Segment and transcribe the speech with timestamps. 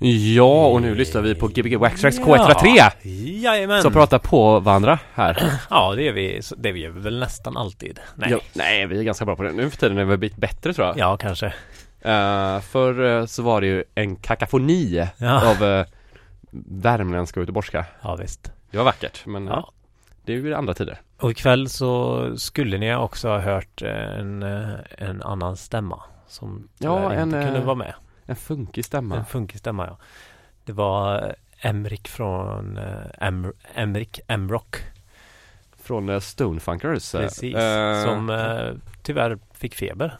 [0.00, 2.90] Ja, och nu lyssnar vi på Gbg Waxtrax K103
[3.42, 3.82] Jajamän!
[3.82, 5.42] som pratar på varandra här.
[5.70, 6.40] Ja, det är vi.
[6.56, 8.00] Det gör vi väl nästan alltid.
[8.14, 8.30] Nej.
[8.30, 9.52] Ja, nej, vi är ganska bra på det.
[9.52, 10.98] Nu för tiden är vi blivit bättre tror jag.
[10.98, 11.46] Ja, kanske.
[11.46, 15.50] Uh, förr eh, så var det ju en kakafoni Ja.
[15.50, 15.84] av uh,
[16.68, 17.84] värmländska och göteborgska.
[18.02, 18.52] Ja, visst.
[18.70, 19.72] Det var vackert, men Ja.
[20.24, 21.00] det är ju andra tider.
[21.20, 24.42] Och ikväll så skulle ni också ha hört en,
[24.98, 26.02] en annan stämma.
[26.28, 27.94] Som Ja, inte en, kunde vara med.
[28.28, 29.16] En funkig stämma.
[29.16, 29.96] En funkig stämma, ja.
[30.64, 34.76] Det var eh, Emrik från eh, Em, Emrik Emrock.
[35.82, 37.14] Från uh, Stonefunkers.
[37.14, 37.56] eh, Precis.
[37.56, 38.72] eh, som eh,
[39.02, 40.16] tyvärr fick feber.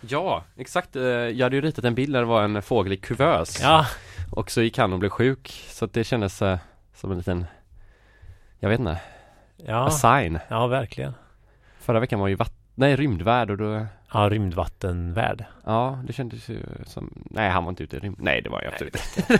[0.00, 0.96] Ja, exakt.
[0.96, 3.60] Eh, jag hade ju ritat en bild där det var en fågel i kuvös.
[3.62, 3.86] Ja,
[4.30, 5.64] Och så gick han och blev sjuk.
[5.68, 6.58] Så det kändes eh,
[6.94, 7.46] som en liten,
[8.58, 9.00] jag vet inte,
[9.56, 10.38] ja, a sign.
[10.48, 11.14] ja verkligen.
[11.80, 15.44] Förra veckan var ju vatt- nej, rymdvärd och då Ja, rymdvattenvärld.
[15.64, 18.62] Ja, det kändes ju som Nej, han var inte ute i rymd Nej, det var
[18.62, 19.32] jag absolut inte.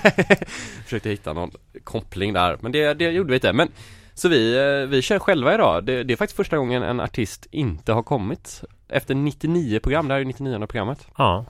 [0.84, 1.50] Försökte hitta någon
[1.84, 3.52] koppling där Men det, det gjorde vi inte.
[3.52, 3.68] Men
[4.14, 5.84] Så vi, eh, vi kör själva idag.
[5.84, 8.64] Det, det är faktiskt första gången en artist inte har kommit.
[8.88, 11.06] Efter 99 program, det här är 99 programmet.
[11.16, 11.44] Ja,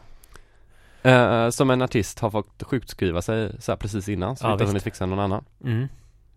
[1.03, 4.65] eh, Som en artist har fått sjukskriva sig så precis innan Så Ja, vi inte
[4.65, 5.45] har hunnit fixa någon annan.
[5.65, 5.89] Mm.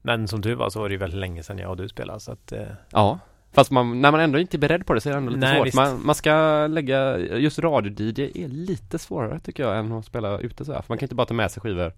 [0.02, 2.20] Men som tur var så var det ju väldigt länge sedan jag och du spelade
[2.20, 3.20] så att eh, Ja
[3.56, 5.45] Fast man, när man ändå inte är beredd på det så är det ändå lite
[5.45, 5.75] Nej, svårt visst.
[5.75, 10.66] man, man ska lägga Just radio-DJ är lite svårare tycker jag än att spela ute
[10.66, 10.81] så här.
[10.81, 11.94] För man kan inte bara ta med sig skivor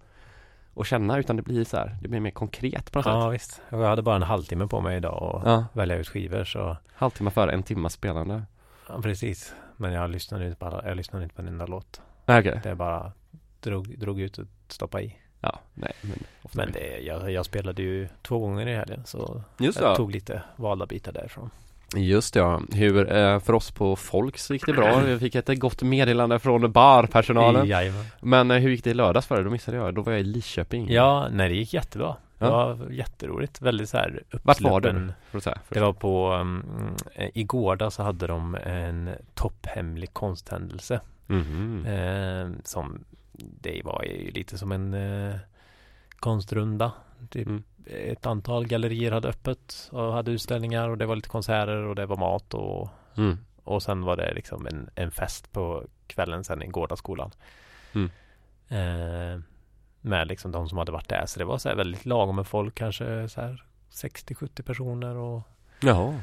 [0.74, 3.34] Och känna utan det blir så här Det blir mer konkret på något Ja sätt
[3.34, 3.62] visst.
[3.70, 6.76] Och jag hade bara en halvtimme på mig idag och Ja, välja ut skivor så
[6.94, 8.42] halvtimme före en timmas spelande
[8.88, 9.54] ja, precis.
[9.76, 12.00] Men jag lyssnade inte på alla, jag lyssnade inte på en enda låt.
[12.26, 13.12] Nej okej Det bara
[13.60, 15.16] drog, drog ut och stoppade i.
[15.40, 19.42] Ja, nej men ofta Men det, jag, jag spelade ju två gånger i helgen så
[19.58, 21.50] Just jag tog lite valda bitar därifrån.
[21.96, 22.60] just det ja.
[22.72, 26.72] Hur, eh, för oss på Folks gick det bra Vi fick ett gott meddelande från
[26.72, 28.04] barpersonalen Jajamän.
[28.20, 29.44] Men eh, hur gick det i lördags för dig?
[29.44, 32.16] Då missade jag, då var jag i Lidköping Ja, nej det gick jättebra.
[32.38, 32.74] Det Ja.
[32.74, 33.60] var jätteroligt.
[33.62, 35.12] Väldigt så här Vart var du?
[35.68, 36.64] Det var på, um,
[37.34, 41.00] i Gårda så hade de en topphemlig konsthändelse.
[41.26, 41.86] Mhm.
[41.86, 43.04] Eh, som
[43.38, 45.34] det var ju lite som en eh,
[46.18, 46.92] konstrunda.
[47.30, 47.62] Typ Mm.
[47.86, 52.06] Ett antal gallerier hade öppet och hade utställningar och det var lite konserter och det
[52.06, 53.38] var mat och, Mm.
[53.64, 57.30] och sen var det liksom en, en fest på kvällen sen i Gårdaskolan.
[57.94, 58.10] Mm.
[58.68, 59.40] Eh,
[60.00, 61.26] med liksom de som hade varit där.
[61.26, 65.42] Så det var så här väldigt lagom med folk, kanske så här 60-70 personer och
[65.80, 66.20] Jaha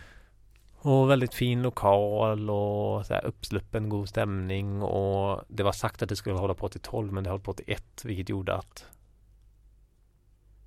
[0.86, 4.82] och väldigt fin lokal och så här uppsluppen god stämning.
[4.84, 7.54] Och det var sagt att det skulle hålla på till 12 men det höll på
[7.54, 8.86] till 1 vilket gjorde att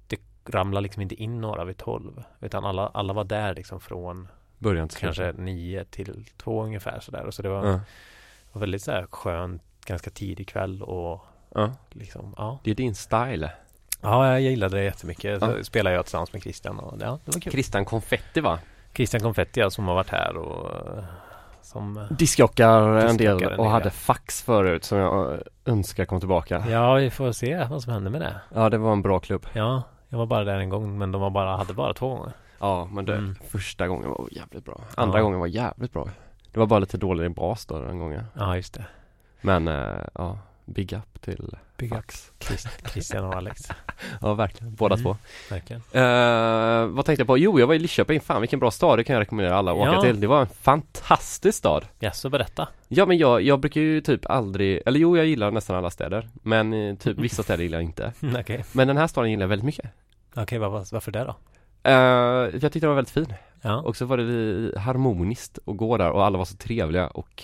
[0.07, 4.29] det ramlade liksom inte in några vid 12 utan alla, alla var där liksom från
[4.59, 7.25] Början till kanske 9 till 2 ungefär sådär.
[7.27, 7.81] Och så det var, Ja.
[8.53, 11.21] var väldigt så här skönt ganska tidig kväll och
[11.55, 12.59] ja, liksom ja.
[12.65, 13.51] Det är din style.
[14.01, 15.41] Ja jag gillade det jättemycket.
[15.41, 15.65] Så Ja.
[15.65, 17.53] spelade jag tillsammans med Christian och ja det var kul.
[17.53, 18.59] Christian Konfetti va?
[18.99, 21.05] Christian Confetti ja, som har varit här och eh,
[21.63, 26.21] som Diskjockar en del en och del, hade fax förut som jag eh, önskar kom
[26.21, 28.35] tillbaka Ja, vi får se vad som händer med det.
[28.55, 31.21] Ja det var en bra klubb Ja, jag var bara där en gång, men de
[31.21, 32.33] var bara, hade bara två gånger.
[32.59, 33.35] Ja men det, Mm.
[33.35, 35.23] första gången var jävligt bra Andra Ja.
[35.23, 36.09] gången var jävligt bra
[36.53, 38.85] Det var bara lite dålig bas då den gången Ja, just det.
[39.41, 41.97] Men eh, ja, big up till Big up.
[41.97, 43.61] fax Christ, Christian och Alex.
[44.21, 45.05] Ja verkligen, båda Mm.
[45.05, 45.17] två
[45.51, 45.83] Verkligen.
[45.93, 47.39] Eh, vad tänkte jag på?
[47.39, 48.21] Jo, jag var i Lidköping.
[48.21, 48.99] Fan vilken bra stad.
[48.99, 50.03] Det kan jag rekommendera alla att åka Ja.
[50.03, 50.21] till.
[50.21, 51.85] Det var en fantastisk stad.
[51.99, 52.69] Ja, så berätta.
[52.89, 56.29] Ja, men jag, jag brukar ju typ aldrig, eller jo, jag gillar nästan alla städer.
[56.43, 58.13] Men eh, typ vissa städer gillar jag inte.
[58.23, 58.65] Mm, Okej.
[58.73, 59.91] Men den här staden gillar jag väldigt mycket.
[60.37, 61.35] Okej, vad, vad- varför det då?
[61.83, 63.33] Eh, jag tyckte den var väldigt fin.
[63.63, 63.81] Ja.
[63.81, 67.43] Och så var det harmoniskt att gå där och alla var så trevliga och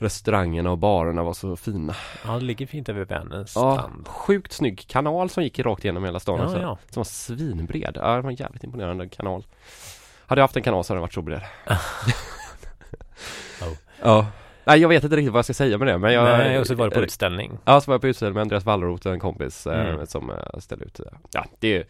[0.00, 1.94] restaurangerna och barerna var så fina.
[2.26, 4.08] ja, det ligger fint över Vänerns Ja, strand.
[4.08, 6.60] sjukt snygg kanal som gick rakt igenom hela stan Ja, också.
[6.60, 6.78] ja.
[6.90, 7.92] Som var svinbred.
[8.00, 9.46] Ja, det var en jävligt imponerande kanal.
[10.26, 11.42] Hade jag haft en kanal så hade den varit så bred.
[13.62, 13.72] Oh.
[14.02, 14.26] Ja.
[14.64, 16.24] Nej, jag vet inte riktigt vad jag ska säga med det, men jag...
[16.24, 17.58] Nej, och så var det på utställning.
[17.64, 20.06] Ja, så var jag på utställning med Andreas Wallroth, en kompis eh, Mm.
[20.06, 21.00] som eh, ställde ut
[21.32, 21.84] Ja, det är ju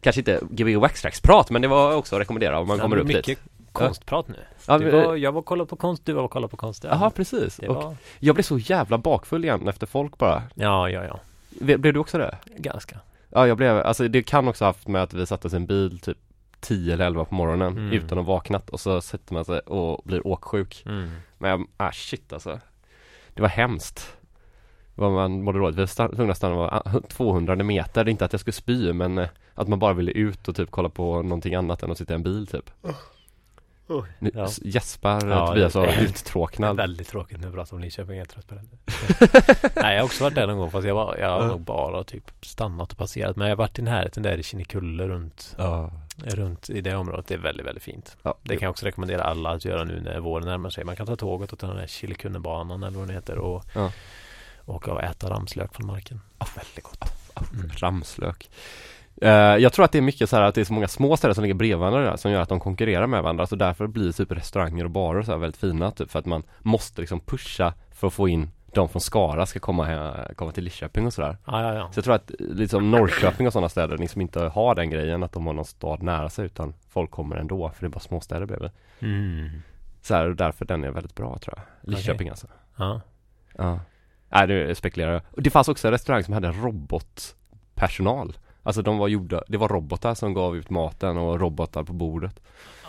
[0.00, 3.06] kanske inte Gbg Waxtrax-prat, men det var också att rekommendera om man Ja, kommer upp
[3.06, 3.38] mycket dit.
[3.74, 4.36] Konstprat nu.
[4.66, 6.84] Ja, men, var, jag var och kollade på konst, du var och kollade på konst.
[6.84, 7.56] Jaha, precis.
[7.56, 7.96] Det Och var...
[8.18, 10.42] jag blev så jävla bakfull igen efter folk bara.
[10.54, 11.20] Ja, ja, ja.
[11.60, 12.38] Blev du också det?
[12.56, 12.98] Ganska.
[13.30, 15.56] Ja, jag blev, alltså det kan också ha haft med att vi satte oss i
[15.56, 16.18] en bil typ
[16.60, 17.92] 10 eller 11 på morgonen Mm.
[17.92, 20.82] utan att vaknat och så sätter man sig och blir åksjuk.
[20.86, 21.10] Mm.
[21.38, 22.60] Men ah shit alltså.
[23.34, 24.16] Det var hemskt.
[24.94, 25.76] Vad man mådde dåligt.
[25.78, 28.04] Vi var tvungna att stanna var 200 meter.
[28.04, 30.56] Det är inte att jag skulle spy men eh, att man bara ville ut och
[30.56, 32.70] typ kolla på någonting annat än att sitta i en bil typ.
[34.18, 34.48] Nu Ja.
[34.62, 36.76] Gäspar Ja, Tobias är uttråknad.
[36.84, 38.62] Väldigt tråkigt nu prata om Linköping, jag är trött på det.
[39.82, 42.04] Nej, jag har också varit där någon gång fast jag, var, jag har nog bara
[42.04, 43.36] typ stannat och passerat.
[43.36, 45.90] Men jag har varit i närheten där i Kinnekulle runt, Ja.
[46.16, 47.26] runt i det området.
[47.26, 48.16] Det är väldigt, väldigt fint.
[48.22, 48.34] Ja.
[48.42, 50.84] Det kan jag också rekommendera alla att göra nu när våren närmar sig.
[50.84, 53.92] Man kan ta tåget och ta den här Killekunnebanan eller vad den heter och Ja.
[54.66, 56.20] åka och äta ramslök från marken.
[56.56, 57.04] väldigt gott.
[57.54, 57.70] Mm.
[57.76, 58.50] Ramslök.
[59.24, 61.16] Eh, jag tror att det är mycket så här att det är så många små
[61.16, 63.46] städer som ligger bredvid varandra där, som gör att de konkurrerar med varandra.
[63.46, 66.42] Så därför blir typ restauranger och barer så här väldigt fina typ för att man
[66.62, 70.64] måste liksom pusha för att få in de från Skara ska komma, här, komma till
[70.64, 71.36] Lidköping och sådär.
[71.46, 71.88] Ja, ja, ja.
[71.92, 75.32] Så jag tror att liksom Norrköping och sådana städer liksom inte har den grejen att
[75.32, 78.46] de har någon stad nära sig utan folk kommer ändå för det är bara småstäder
[78.46, 78.70] bredvid.
[78.98, 79.50] Mm.
[80.02, 81.90] Så här, och därför den är väldigt bra tror jag.
[81.90, 82.46] Lidköping alltså.
[82.76, 83.00] Ja.
[83.58, 83.80] Ja.
[84.28, 85.22] Nej, nu spekulerar jag.
[85.44, 88.36] Det fanns också en restaurang som hade robotpersonal.
[88.66, 92.40] Alltså de var gjorda, det var robotar som gav ut maten och robotar på bordet.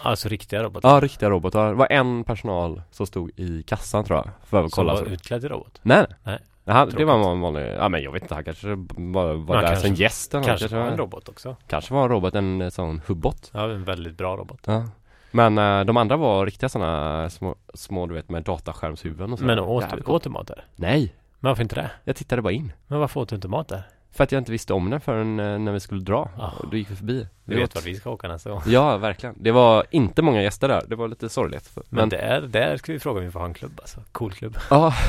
[0.03, 0.89] Alltså riktiga robotar.
[0.89, 1.67] Ja, riktiga robotar.
[1.67, 4.29] Det var en personal som stod i kassan tror jag.
[4.45, 4.93] För att Som kolla.
[4.93, 5.05] var så.
[5.05, 5.79] utklädd till robot.
[5.81, 6.39] Nej, Nej.
[6.67, 9.63] Han, det var en vanlig, ja men jag vet inte, han kanske bara var Han
[9.63, 11.55] där kanske- som gäst eller något, Kanske var en robot också.
[11.67, 13.51] Kanske var en robot, en eh, sån hubbot.
[13.53, 14.59] Ja, en väldigt bra robot.
[14.65, 14.83] Ja.
[15.31, 19.45] Men eh, de andra var riktiga sådana små, små du vet med dataskärmshuvuden och så.
[19.45, 20.65] Men åt, åt du mat där?
[20.75, 21.91] Nej, Men varför inte det?
[22.03, 22.71] jag tittade bara in.
[22.87, 23.83] Men varför åt du inte mat där?
[24.15, 26.29] För att jag inte visste om den förrän eh, när vi skulle dra.
[26.59, 27.27] Och då gick vi förbi.
[27.43, 28.61] Vi Det vet var- vart vi ska åka nästa gång.
[28.65, 29.35] Ja, verkligen.
[29.39, 30.83] Det var inte många gäster där.
[30.87, 31.71] Det var lite sorgligt.
[31.75, 33.99] Men, Men, där, där ska vi fråga om vi får ha en klubb alltså.
[34.11, 34.57] Cool klubb.
[34.69, 34.93] ja.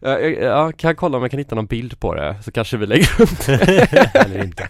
[0.00, 2.76] Ja, jag, jag kan kolla om jag kan hitta någon bild på det så kanske
[2.76, 3.48] vi lägger upp
[4.14, 4.68] Eller inte.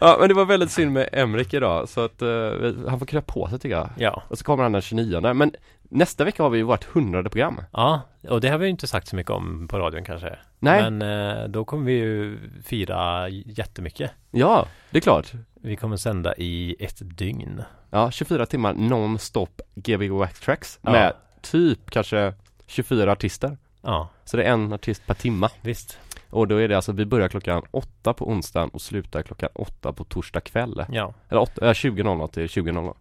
[0.00, 3.22] Ja men det var väldigt synd med Emrik idag så att vi- han får krya
[3.22, 4.22] på sig tycker jag Ja.
[4.28, 5.52] Och så kommer han den 29 men
[5.92, 8.86] nästa vecka har vi ju vårt hundrade program Ja, och det har vi ju inte
[8.86, 10.38] sagt så mycket om på radion kanske.
[10.58, 11.02] Nej, Men
[11.42, 14.10] eh, då kommer vi ju fira jättemycket.
[14.30, 17.62] ja det är klart Vi kommer sända i ett dygn.
[17.90, 20.90] Ja 24 timmar non-stop Gbg Wax Tracks Ja.
[20.92, 21.12] med
[21.42, 22.34] typ kanske
[22.66, 25.98] 24 artister Ja, Så det är en artist per timma visst.
[26.30, 29.92] Och då är det alltså, vi börjar klockan åtta på onsdagen och slutar klockan åtta
[29.92, 32.94] på torsdag kväll Ja, Eller åtta, äh, 20.00 till 20.00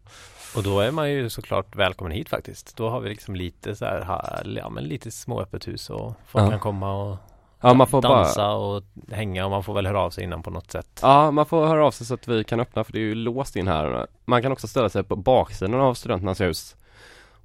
[0.55, 2.77] och då är man ju såklart välkommen hit faktiskt.
[2.77, 6.45] Då har vi liksom lite så här, ja men lite små öppet hus och folk
[6.45, 6.49] Ja.
[6.49, 7.17] kan komma och
[7.63, 10.43] Ja man får bara dansa och hänga och man får väl höra av sig innan
[10.43, 10.99] på något sätt.
[11.01, 13.15] Ja, man får höra av sig så att vi kan öppna för det är ju
[13.15, 14.07] låst in här.
[14.25, 16.75] Man kan också ställa sig på baksidan av studenternas hus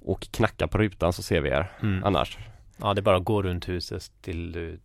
[0.05, 2.03] och knacka på rutan så ser vi er Mm.
[2.03, 2.37] annars.
[2.77, 4.79] Ja, det är bara att gå runt huset till du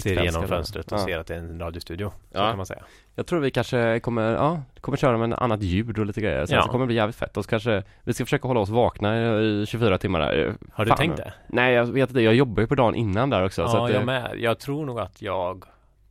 [0.00, 1.04] ser igenom fönstret och Ja.
[1.04, 2.08] ser att det är en radiostudio.
[2.08, 2.48] Så Ja.
[2.48, 2.82] kan man säga.
[3.14, 6.46] Jag tror vi kanske kommer, ja, kommer köra med en annat ljud och lite grejer.
[6.46, 6.62] Sen Ja.
[6.62, 9.40] så kommer det bli jävligt fett och så kanske vi ska försöka hålla oss vakna
[9.40, 10.54] i, i 24 timmar där.
[10.72, 10.98] Har du Fan.
[10.98, 11.32] tänkt det?
[11.48, 12.20] Nej, jag vet inte.
[12.20, 13.68] Jag jobbar ju på dagen innan där också.
[13.68, 14.34] så Ja, att, det- jag med.
[14.38, 15.64] Jag tror nog att jag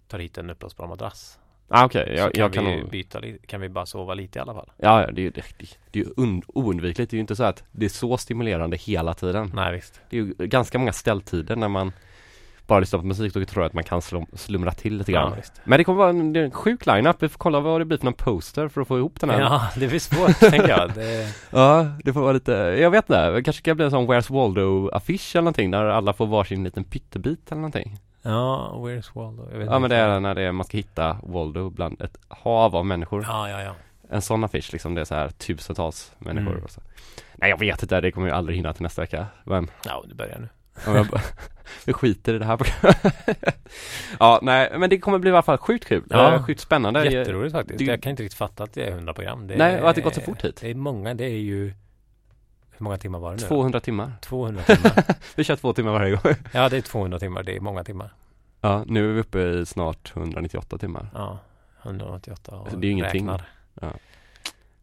[0.08, 1.38] tar hit en uppblåsbar madrass.
[1.74, 4.40] Ah, okej, så jag, kan jag kan vi byta lite, kan vi bara sova lite
[4.40, 4.72] i alla fall.
[4.78, 6.06] Ja, ja, det är ju det, det, det är
[6.48, 7.12] oundvikligt.
[7.12, 9.52] Det är ju inte så att det är så stimulerande hela tiden.
[9.56, 10.02] Nej, visst.
[10.10, 11.92] Det är ju ganska många ställtider när man
[12.72, 15.34] bara lyssnar på musik och tror att man kan slum, slumra till lite grann.
[15.38, 15.44] Ja.
[15.64, 17.16] Men det kommer vara en, en sjuk line-up.
[17.24, 19.40] Vi får kolla vad det blir för någon poster för att få ihop den här.
[19.40, 20.94] Ja, det blir svårt tänker jag.
[20.94, 24.08] Det, Ja, det får vara lite, jag vet inte, det kanske ska bli en sån
[24.08, 27.98] Where's Waldo-affisch eller någonting där alla får varsin liten pyttebit eller någonting.
[28.22, 29.48] ja, where's Waldo?
[29.52, 32.18] Jag vet Ja men det är när det är, man ska hitta Waldo bland ett
[32.28, 33.26] hav av människor.
[33.28, 33.76] Ja, ja, ja.
[34.10, 36.64] En sån affisch liksom, det är så här tusentals människor Mm.
[36.64, 36.82] och så.
[37.36, 39.26] Nej jag vet inte, det kommer ju aldrig hinna till nästa vecka.
[39.44, 40.48] Men Ja, det börjar nu.
[40.86, 41.22] Jag bara,
[41.86, 42.60] vi skiter i det här
[44.20, 46.04] ja, nej men det kommer bli i alla fall sjukt kul.
[46.10, 46.34] Ja.
[46.34, 46.44] Ja.
[46.44, 47.06] Sjukt spännande.
[47.06, 47.80] Jätteroligt faktiskt.
[47.80, 49.48] det- jag kan inte riktigt fatta att det är 100 program.
[49.48, 50.58] Det Nej, och att det gått så fort hit.
[50.62, 51.66] Det är många, det är ju
[52.72, 53.42] Hur många timmar var det nu?
[53.42, 53.48] då?
[53.48, 54.12] 200 timmar.
[54.22, 55.04] 200 timmar.
[55.36, 56.34] Vi kör två timmar varje gång.
[56.54, 57.44] ja, det är 200 timmar.
[57.44, 58.14] Det är många timmar.
[58.62, 61.10] Ja, nu är vi uppe i snart 198 timmar.
[61.14, 61.40] Ja,
[61.84, 63.30] 188 och Alltså, det är ju ingenting.
[63.30, 63.46] räknar.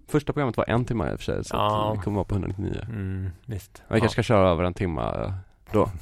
[0.09, 1.93] Första programmet var en timme i och för sig, så Ja.
[1.97, 2.81] vi kommer vara på 199.
[2.89, 3.83] Mm, visst.
[3.89, 5.33] Vi kanske ska köra över en timme
[5.73, 5.91] då.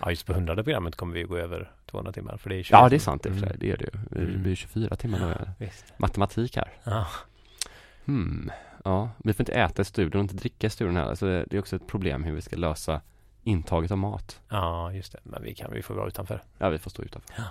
[0.00, 2.36] Ja, just på 100 programmet kommer vi gå över 200 timmar.
[2.36, 3.48] För det är 20 Ja, det är sant i och för sig.
[3.48, 3.58] Mm.
[3.60, 4.26] Det är det ju.
[4.26, 5.50] Det blir 24 timmar nu.
[5.58, 5.84] Visst.
[5.96, 6.72] Matematik här.
[6.84, 7.06] Ja.
[8.04, 8.50] Hmm.
[8.84, 11.14] Ja, vi får inte äta i studion och inte dricka i studion heller.
[11.14, 13.00] Så det är också ett problem hur vi ska lösa
[13.44, 14.40] intaget av mat.
[14.48, 15.18] ja, just det.
[15.22, 16.42] Men vi kan, vi får vara utanför.
[16.58, 17.34] Ja, vi får stå utanför.
[17.36, 17.44] Ja.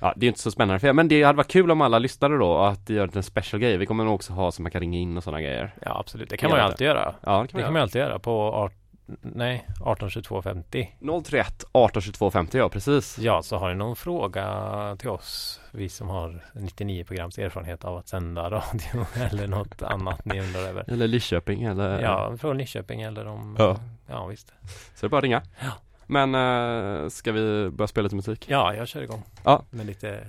[0.00, 1.98] Ja, det är inte så spännande för er, men det hade varit kul om alla
[1.98, 3.76] lyssnade då att göra en special grej.
[3.76, 5.74] Vi kommer nog också ha så man kan ringa in och sådana grejer.
[5.82, 6.30] Ja, absolut.
[6.30, 7.14] Det kan man ju alltid göra.
[7.20, 8.72] Ja, det kan Det vi kan man ju alltid göra på art,
[9.06, 10.96] nej, 18 22 50.
[11.24, 13.18] 031 18 22 50 ja, precis.
[13.18, 17.96] Ja, så har ni någon fråga till oss, vi som har 99 programs erfarenhet av
[17.96, 20.84] att sända radio eller något annat ni undrar över.
[20.88, 23.56] Eller Lidköping eller Ja, från Nyköping eller om...
[23.58, 23.76] Ja.
[24.06, 24.52] ja visst.
[24.94, 25.42] Så det är bara att ringa.
[25.60, 25.72] Ja.
[26.06, 28.46] Men äh, ska vi börja spela lite musik?
[28.48, 29.22] Ja, jag kör igång.
[29.44, 29.64] Ja.
[29.70, 30.26] Med lite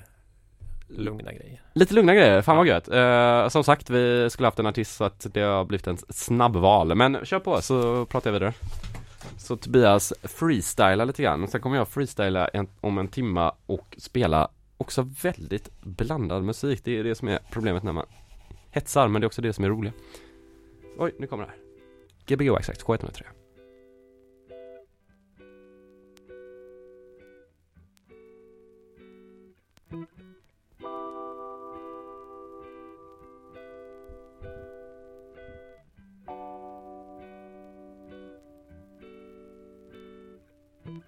[0.88, 1.62] lugna grejer.
[1.74, 2.88] Lite lugna grejer, fan vad gött.
[2.88, 6.96] Eh, som sagt, vi skulle haft en artist så att det har blivit en snabbval.
[6.96, 8.54] Men kör på så pratar jag vidare.
[9.38, 11.48] Så Tobias freestylar lite grann.
[11.48, 16.82] Sen kommer jag freestyla en, om en timma och spela också väldigt blandad musik.
[16.84, 18.06] Det är det som är problemet när man
[18.72, 19.94] hetsar, men det är också det som är roligt.
[20.98, 21.60] Oj, nu kommer det här.
[22.25, 23.24] Gbg Waxact K103.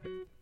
[0.06, 0.37] Mm-hmm.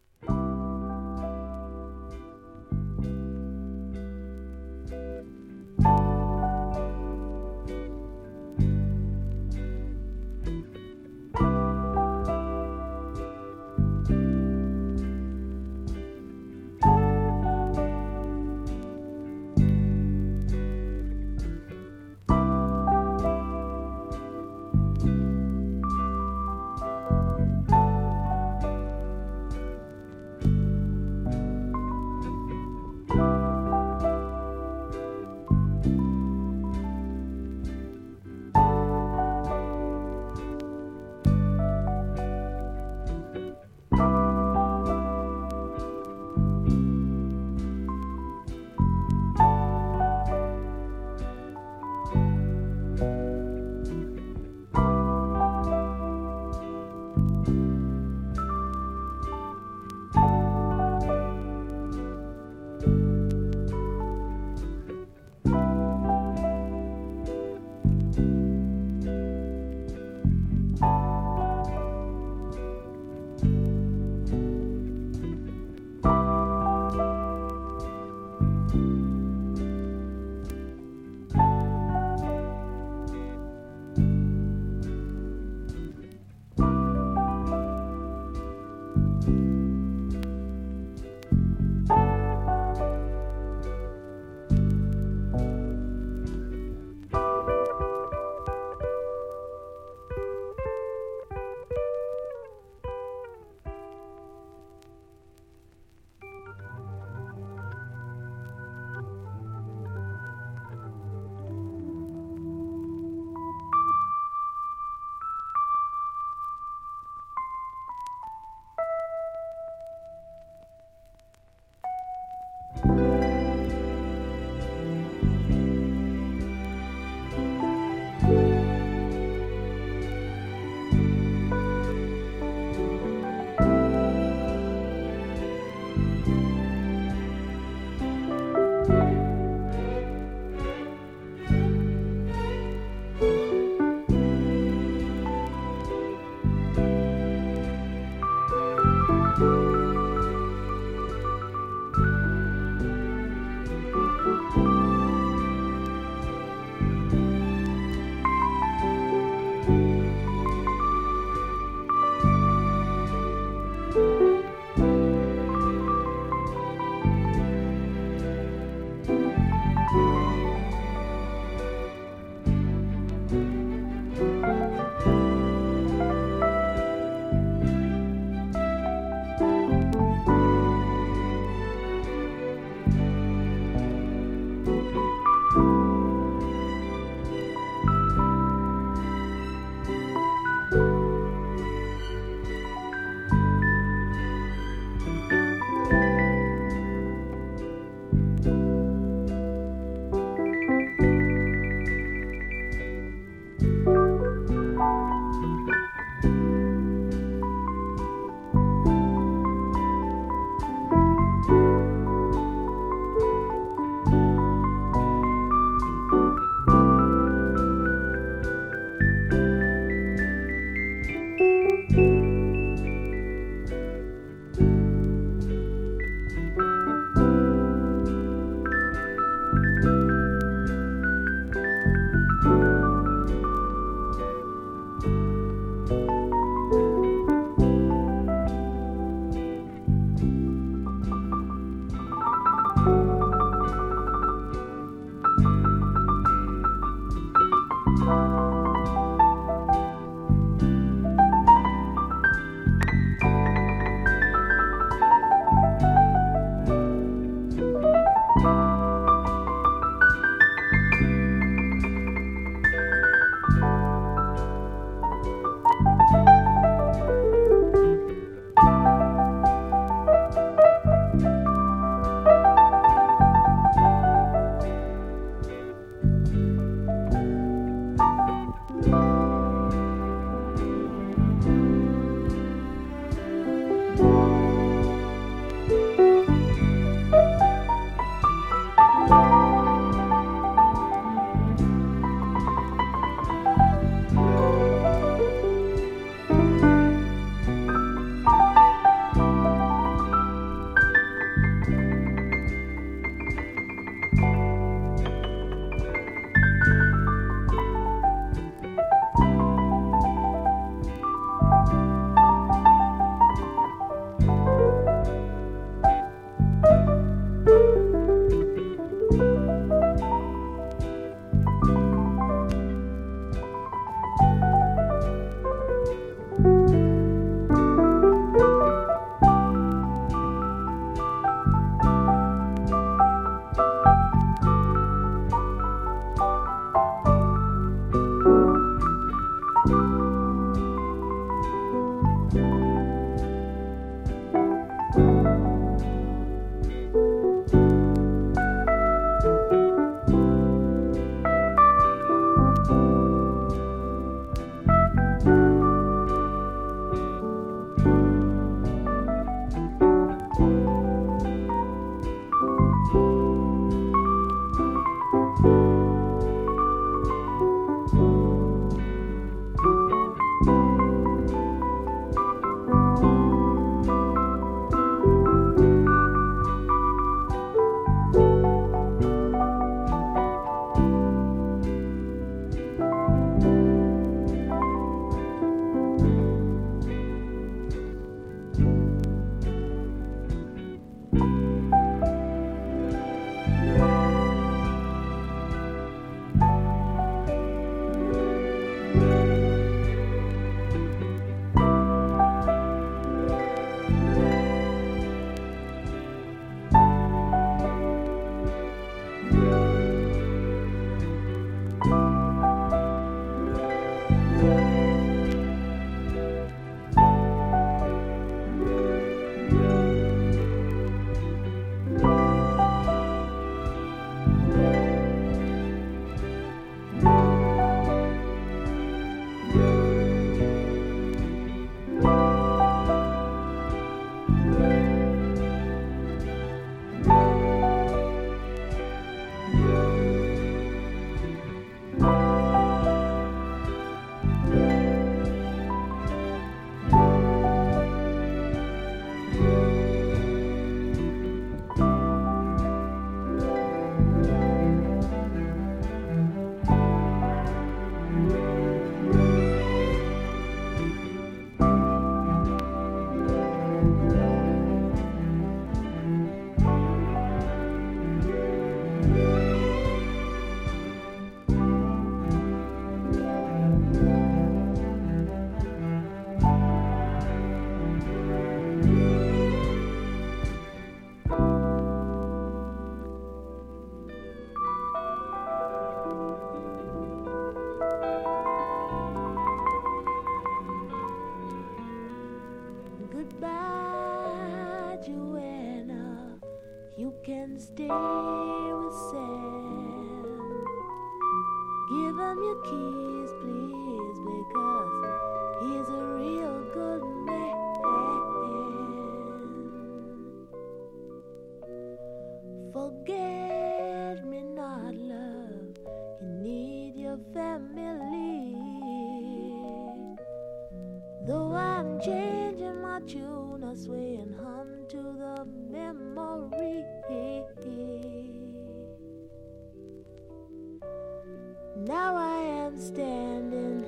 [532.85, 533.83] standing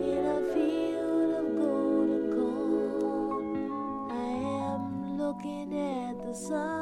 [0.00, 3.70] in a field of golden corn.
[4.12, 4.30] I
[4.70, 6.81] am looking at the sun.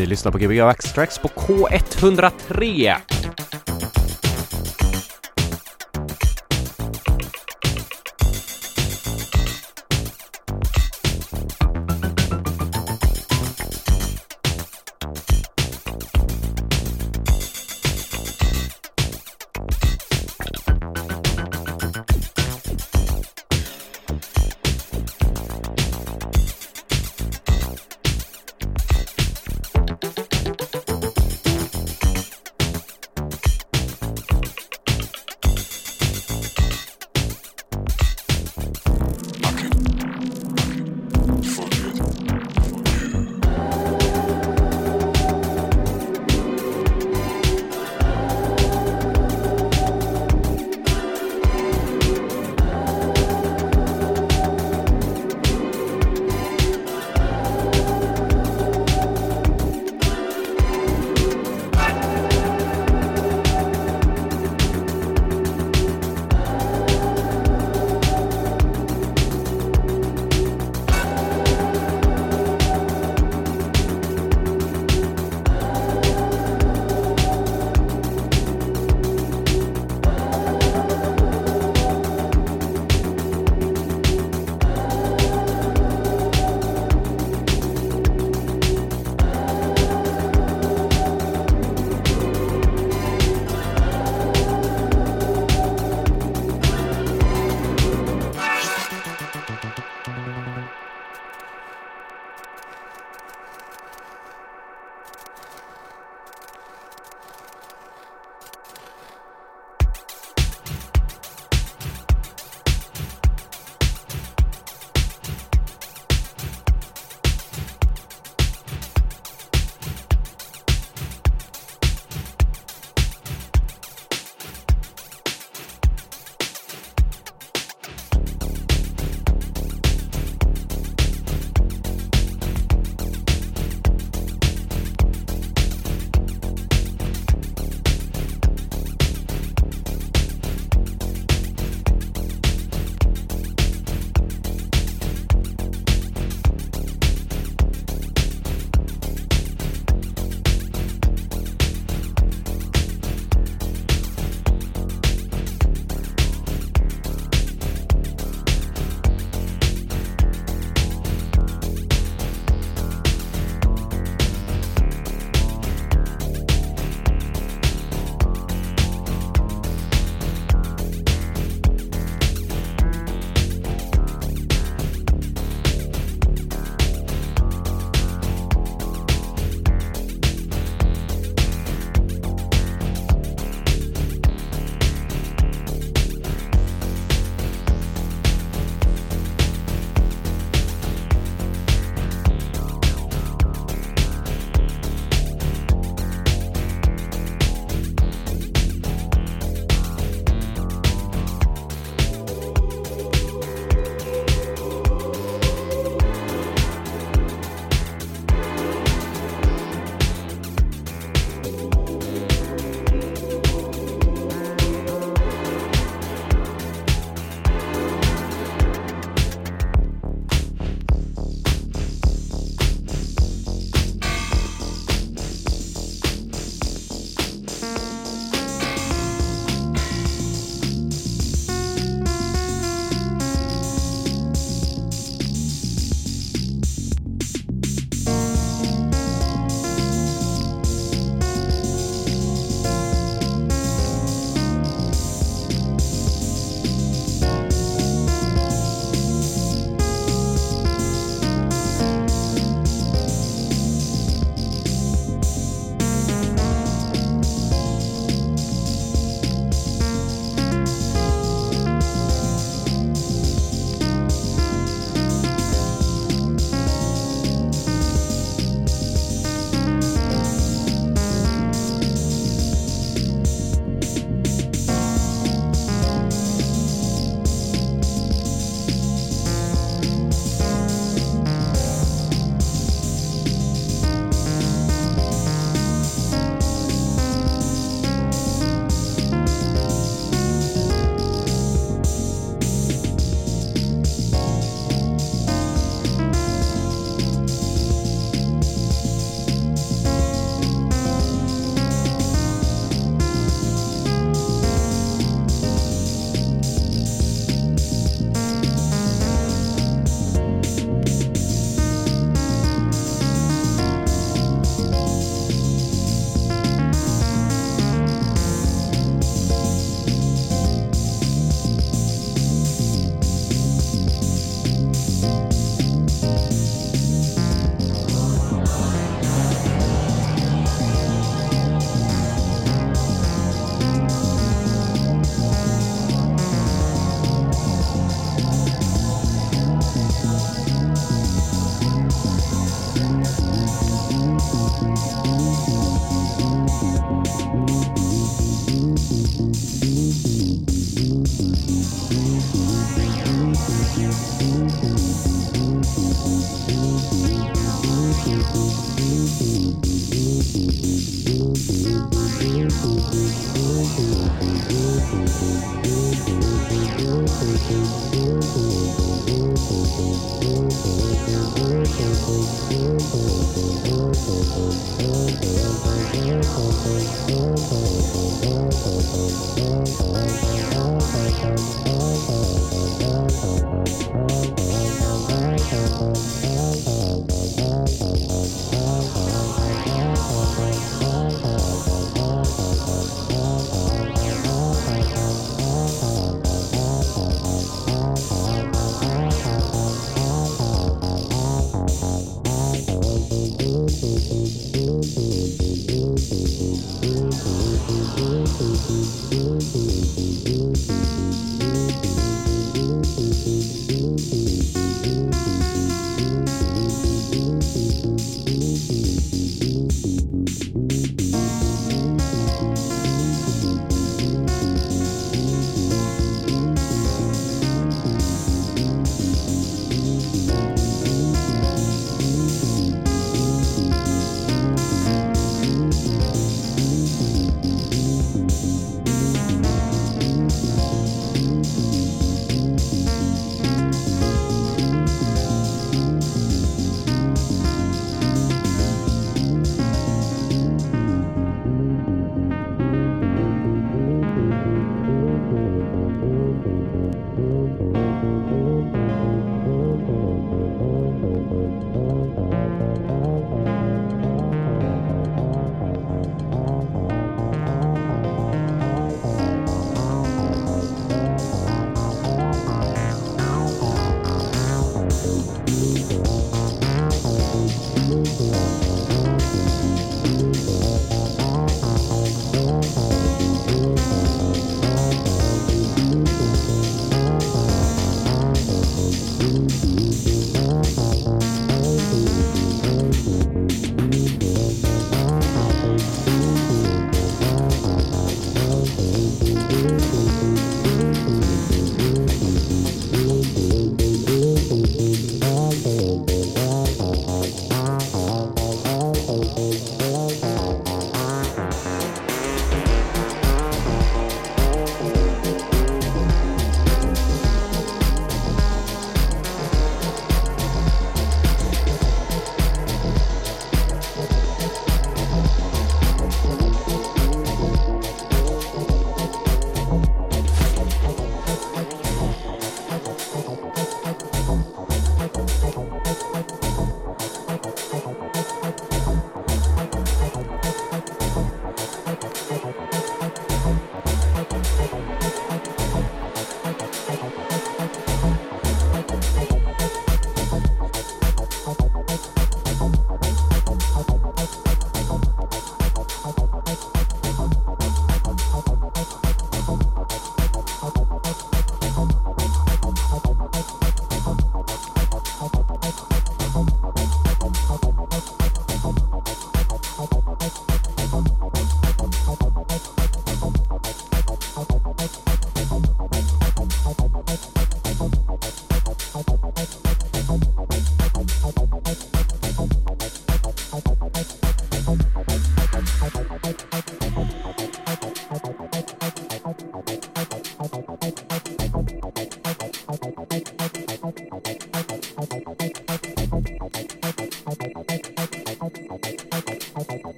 [0.00, 3.09] Ni lyssnar på Gbg Waxtrax på K103.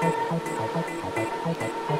[0.00, 1.56] はいはいはいはいはい
[1.88, 1.97] はい。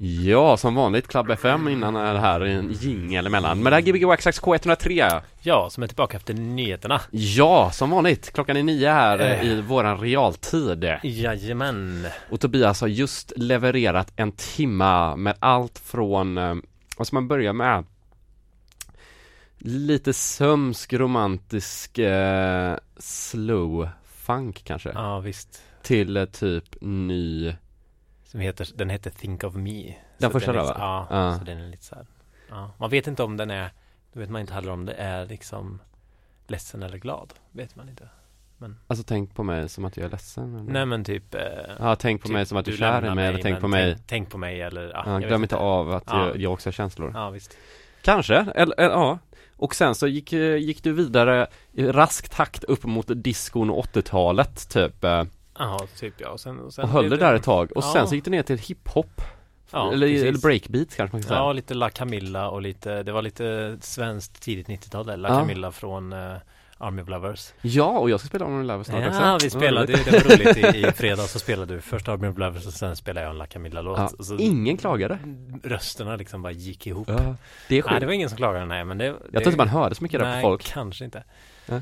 [0.00, 3.58] Ja, som vanligt Club FM innan är det här en jingel emellan.
[3.62, 5.20] Men det här är Gbg Waxax K103.
[5.40, 7.00] Ja, som är tillbaka efter nyheterna.
[7.10, 8.32] Ja, som vanligt.
[8.32, 10.84] Klockan är nio här eh, i våran realtid.
[11.02, 12.06] Jajamän.
[12.30, 16.54] Och Tobias har just levererat en timma med allt från, eh,
[16.96, 17.84] vad ska man börja med?
[19.58, 23.88] Lite sömsk, romantisk, eh, slow
[24.26, 24.90] funk kanske.
[24.94, 25.62] Ja, visst.
[25.82, 27.54] Till eh, typ ny,
[28.26, 29.82] Som heter, den heter Think of Me.
[30.18, 30.76] Den Så första då, liksom?
[30.80, 31.38] Ja, Ja.
[31.38, 32.06] så den är lite så här.
[32.50, 32.70] Ja.
[32.78, 33.70] Man vet inte om den är,
[34.12, 35.80] då vet man inte heller om det är liksom
[36.46, 37.32] ledsen eller glad.
[37.52, 38.08] Vet man inte.
[38.86, 40.54] alltså tänk på mig som att jag är ledsen.
[40.54, 40.72] Eller?
[40.72, 41.40] Nej men typ eh,
[41.78, 43.52] Ja, tänk på typ, mig som att du är kär i lämnar mig eller tänk
[43.54, 43.92] men på mig.
[43.94, 46.26] Tänk, tänk på mig eller ja, Ja, glöm inte av att Ja.
[46.26, 47.12] jag, jag också har känslor.
[47.14, 47.56] Ja visst.
[48.02, 49.18] Kanske, eller, eller ja.
[49.56, 53.84] Och sen så gick, eh, gick du vidare i rask takt upp mot diskon och
[53.86, 55.04] 80-talet typ.
[55.58, 56.28] Ja, typ ja.
[56.28, 57.72] Och sen, och sen Och höll det där ett tag.
[57.76, 57.92] Och Ja.
[57.92, 59.20] sen så gick du ner till hiphop.
[59.70, 60.22] Ja, eller, precis.
[60.24, 61.40] eller breakbeat kanske man kan säga.
[61.40, 65.16] Ja, lite La Camilla och lite, det var lite svenskt tidigt 90-tal där.
[65.16, 65.38] La Ja.
[65.40, 66.36] Camilla från eh,
[66.78, 67.52] Army of Lovers.
[67.62, 69.20] Ja, och jag ska spela Honor Love snart också.
[69.20, 72.28] Ja, vi spelade, det, det var roligt i, i fredags så spelade du först Army
[72.28, 73.98] of Lovers och sen spelade jag en La Camilla-låt.
[73.98, 75.18] Ja, så ingen klagade.
[75.62, 77.08] Rösterna liksom bara gick ihop.
[77.10, 77.34] Ja,
[77.68, 77.90] det är sjukt.
[77.90, 80.02] Nej, det var ingen som klagade, nej men det Jag tror inte man hörde så
[80.02, 80.64] mycket där nej, på folk.
[80.64, 81.24] kanske inte.
[81.66, 81.80] Nej.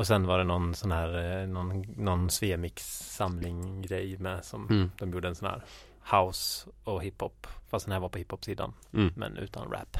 [0.00, 4.66] Och sen var det någon sån här, eh, någon, någon Svemix samling grej med som
[4.70, 4.90] Mm.
[4.98, 5.62] de gjorde en sån här
[6.18, 7.46] house och hiphop.
[7.68, 9.12] Fast den här var på hiphop-sidan, Mm.
[9.16, 9.96] men utan rap.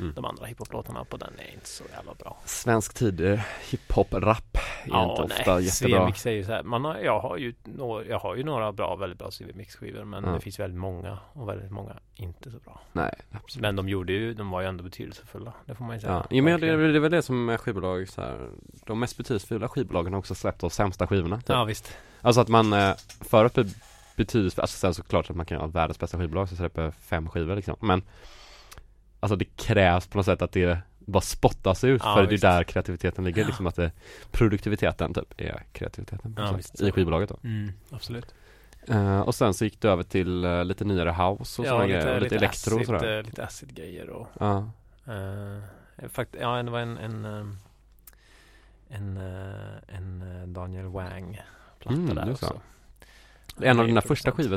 [0.00, 0.12] Mm.
[0.14, 2.36] De andra hiphop-låtarna på den är inte så jävla bra.
[2.44, 3.40] Svensk tid, eh,
[3.70, 5.98] hiphop, rap är inte ofta jättebra.
[5.98, 8.72] Svemix är ju så här, man har, jag, har ju, nå- jag har ju några
[8.72, 10.30] bra, väldigt bra Svemix-skivor men Ja.
[10.30, 12.80] det finns väldigt många och väldigt många inte så bra.
[12.92, 13.62] Nej, absolut.
[13.62, 16.26] Men de gjorde ju, de var ju ändå betydelsefulla, det får man ju säga.
[16.30, 18.48] Ja, men det, det är väl det som är skivbolag så här,
[18.86, 21.48] De mest betydelsefulla skivbolagen har också släppt de sämsta skivorna typ.
[21.48, 21.96] ja visst.
[22.20, 23.58] Alltså att man eh, för att
[24.16, 27.56] betydelsefullt, alltså sen såklart att man kan ha världens bästa skivbolag som släpper fem skivor
[27.56, 28.02] liksom Men
[29.24, 32.30] Alltså det krävs på något sätt att det bara spottas ut Ja, för det är
[32.30, 32.42] visst.
[32.42, 33.92] där kreativiteten ligger liksom att det,
[34.30, 36.80] Produktiviteten typ är kreativiteten Ja, visst.
[36.80, 38.34] i skivbolaget då Mm, absolut.
[38.88, 42.14] Eh, Och sen så gick du över till eh, lite nyare house och sådana grejer,
[42.16, 44.70] och lite, elektro och acid, sådär eh, Lite acid-grejer och Ja,
[45.08, 47.24] uh, fakt, Ja, det var en en,
[48.88, 49.16] en,
[49.88, 51.40] en eh, Daniel Wang
[51.78, 52.60] platta Mm, där just det.
[53.62, 54.56] En av dina första skivor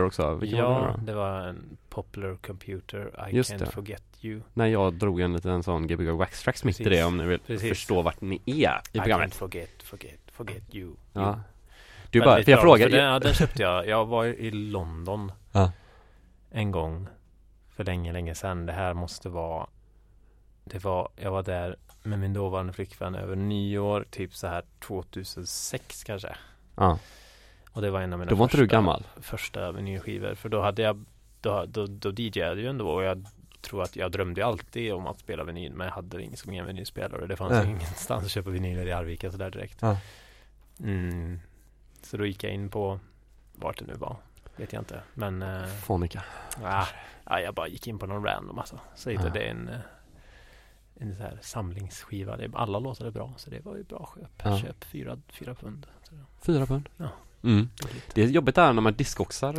[0.00, 3.66] du också vilken var det Ja, det var en Popular Computer I Just Can't det.
[3.66, 7.16] Forget You När jag drog en liten sån Gbg Wax Tracks mitt i det om
[7.16, 7.68] ni vill Precis.
[7.68, 11.40] förstå vart ni är i I can't programmet forget, forget, forget you Ja
[12.10, 13.88] Du bara, för jag frågar för den, ja, den köpte jag.
[13.88, 15.72] Jag var i London Ja.
[16.50, 17.06] En gång
[17.70, 18.66] För länge, länge sedan.
[18.66, 19.66] Det här måste vara
[20.64, 26.04] Det var, jag var där med min dåvarande flickvän över nyår Typ så här 2006
[26.04, 26.36] kanske
[26.76, 26.98] Ja,
[27.72, 30.48] Och det var en av mina då var inte första, du gammal första vinylskivor För
[30.48, 31.04] då hade jag
[31.40, 33.26] Då, då, då DJade ju ändå och jag
[33.60, 36.66] tror att jag drömde alltid om att spela vinyl Men jag hade ingen som ingen
[36.66, 37.66] vinylspelare Det fanns Nej.
[37.66, 39.96] ingenstans att köpa vinyler i Arvika sådär direkt Ja.
[40.78, 41.40] mm.
[42.02, 43.00] Så då gick jag in på
[43.54, 44.16] Vart det nu var
[44.56, 46.22] Vet jag inte Men eh, Fonica
[46.62, 46.86] ah,
[47.24, 49.44] ah, Jag bara gick in på någon random alltså Så hittade Ja.
[49.44, 49.80] jag en eh,
[50.94, 54.30] En så här samlingsskiva det, Alla låtar är bra så det var ju bra köp
[54.44, 54.58] Ja.
[54.58, 55.86] Köp fyra, fyra pund
[56.40, 57.08] Fyra pund Ja.
[57.42, 57.68] Mm.
[58.14, 59.54] Det är jobbigt där när man diskoxar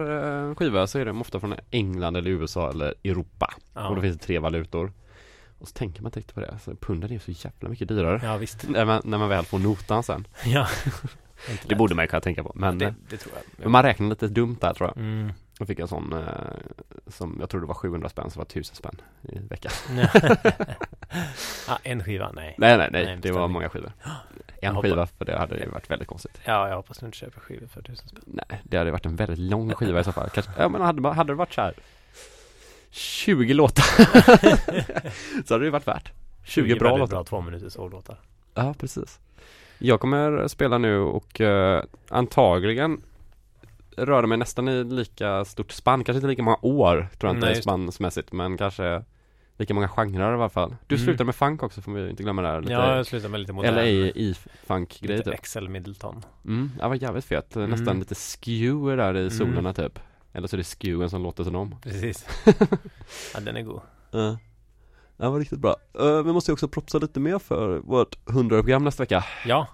[0.49, 3.53] eh, skivor så är de ofta från England eller USA eller Europa.
[3.73, 3.87] Ja.
[3.87, 4.93] Och då finns det tre valutor.
[5.59, 8.21] Och så tänker man inte riktigt på det, så punden är så jävla mycket dyrare.
[8.23, 8.69] Ja visst.
[8.69, 10.27] När, man, när man väl får notan sen.
[10.45, 10.67] Ja.
[11.67, 12.51] Det borde man ju kunna tänka på.
[12.55, 13.71] Men, det, eh, det tror jag.
[13.71, 14.97] man räknar lite dumt där tror jag.
[14.97, 15.31] Mm.
[15.61, 16.23] Jag fick en sån eh,
[17.07, 19.71] som jag tror det var 700 spänn så var 1000 spänn i veckan.
[21.67, 22.55] Ah, En skiva, nej.
[22.57, 23.91] Nej nej nej, Nej, det var många skivor.
[24.03, 26.41] Jag En hoppas- skiva för det hade ju varit väldigt konstigt.
[26.45, 28.23] Ja, jag hoppas du inte köper skivor för tusen spänn.
[28.25, 30.29] Nej, det hade varit en väldigt lång skiva i så fall.
[30.29, 31.73] Kanske, ja men hade, hade det varit så här
[32.89, 33.83] 20 låtar
[35.47, 36.11] Så hade det varit värt
[36.43, 37.15] 20 bra väldigt låtar.
[37.15, 38.17] bra två minuters låtar
[38.53, 39.19] Ja precis.
[39.79, 43.01] Jag kommer spela nu och eh, antagligen
[43.97, 47.47] Röra mig nästan i lika stort spann, kanske inte lika många år Tror jag inte
[47.47, 49.03] Nej, spannsmässigt men kanske
[49.57, 51.05] Lika många genrer i alla fall Du Mm.
[51.05, 53.39] slutade med funk också får vi inte glömma det här lite Ja, jag slutar med
[53.39, 54.35] lite modern LA i
[54.67, 57.55] funk grej Lite typ Excel Middleton Mm, det var jävligt fet.
[57.55, 57.69] Mm.
[57.69, 59.29] Nästan lite skew där i Mm.
[59.31, 59.99] solarna typ.
[60.33, 61.75] Eller så är det skewen som låter som dem.
[61.83, 62.25] Precis
[63.33, 63.81] Ja, den är god
[64.11, 64.37] Ja.
[65.17, 65.75] Det var riktigt bra.
[66.01, 69.25] Uh, vi måste ju också propsa lite mer för vårt 100-program nästa vecka.
[69.45, 69.67] Ja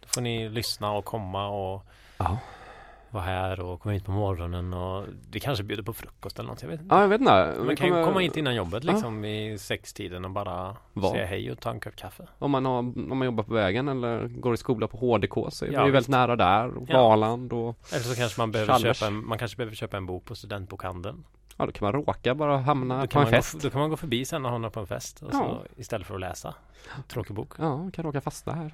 [0.00, 1.86] Då får ni lyssna och komma och
[2.18, 2.38] Ja.
[3.10, 6.62] Vara här och komma hit på morgonen och vi kanske bjuder på frukost eller något,
[6.62, 7.54] jag vet inte Ja, jag vet inte.
[7.58, 8.92] Man Vi kan ju kommer- komma hit innan jobbet Ja.
[8.92, 11.10] liksom i sextiden och bara Var?
[11.12, 13.88] säga hej och ta en kopp kaffe Om man, har, om man jobbar på vägen
[13.88, 16.76] eller går i skola på HDK så är Ja, vi ju väldigt nära där.
[16.76, 17.02] Och Ja.
[17.08, 18.98] Valand och Eller så kanske man behöver Chalmers.
[18.98, 21.24] köpa en, man kanske behöver köpa en bok på studentbokhandeln
[21.58, 23.62] Ja, då kan man råka bara hamna Då på en man gå, fest.
[23.62, 25.38] då kan man gå förbi sen och hamna på en fest och Ja.
[25.38, 26.54] så, istället för att läsa.
[27.08, 27.52] Tråkig bok.
[27.58, 28.72] Ja, kan råka fastna här.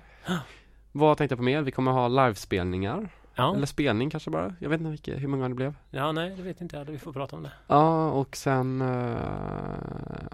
[0.93, 1.63] Vad tänkte jag på mer?
[1.63, 3.09] Vi kommer ha livespelningar.
[3.35, 4.55] Ja, Eller spelning kanske bara.
[4.59, 5.75] Jag vet inte vilka, hur många det blev.
[5.91, 6.85] ja nej det vet inte jag.
[6.85, 7.51] Vi får prata om det.
[7.67, 9.17] Ja, och sen eh,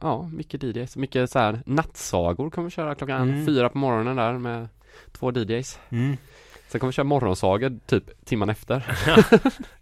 [0.03, 0.97] Ja, mycket DJs.
[0.97, 3.47] Mycket så här nattsagor kommer vi köra klockan Mm.
[3.47, 4.69] fyra på morgonen där med
[5.13, 5.79] två DJs.
[6.69, 8.97] Sen kommer vi köra morgonsagor typ timman efter.
[9.07, 9.39] Ja,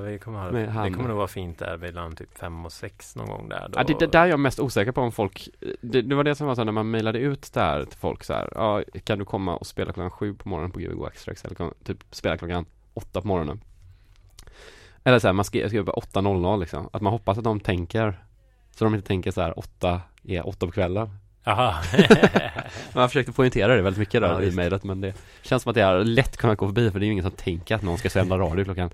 [0.00, 0.60] vi kommer ha det.
[0.60, 3.68] Det kommer nog vara fint där mellan typ fem och sex någon gång där.
[3.68, 3.78] Då.
[3.78, 5.48] Ja, det, det där är jag mest osäker på om folk
[5.80, 8.32] det, det var det som var så när man mejlade ut där till folk så
[8.32, 11.84] här, ja, kan du komma och spela klockan sju på morgonen på Gbg Extrax eller
[11.84, 13.60] typ spela klockan åtta på morgonen.
[15.04, 16.88] Eller så här, man skrev bara 8.00 liksom.
[16.92, 18.24] Att man hoppas att de tänker
[18.70, 21.10] så de inte tänker så här åtta är åtta på kvällen.
[21.44, 21.74] Jaha.
[22.94, 25.74] Man försökte poängtera det väldigt mycket där Ja, i mejlet men det känns som att
[25.74, 27.98] det är lätt kunnat gå förbi för det är ju ingen som tänker att någon
[27.98, 28.90] ska sända radio klockan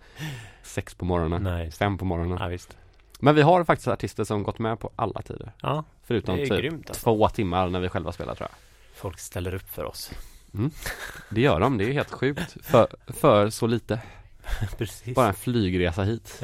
[0.63, 1.71] sex på morgonen, Nej.
[1.71, 2.39] fem på morgonen.
[2.41, 2.77] Ja, visst.
[3.21, 5.53] Men vi har faktiskt artister som gått med på alla tider.
[5.63, 7.05] Ja, Förutom typ grymt alltså.
[7.05, 8.59] två timmar när vi själva spelar tror jag.
[9.01, 10.11] Folk ställer upp för oss.
[11.31, 12.57] Det gör de, det är helt sjukt.
[12.63, 14.01] För, för så lite.
[14.79, 15.15] Precis.
[15.15, 16.43] Bara en flygresa hit.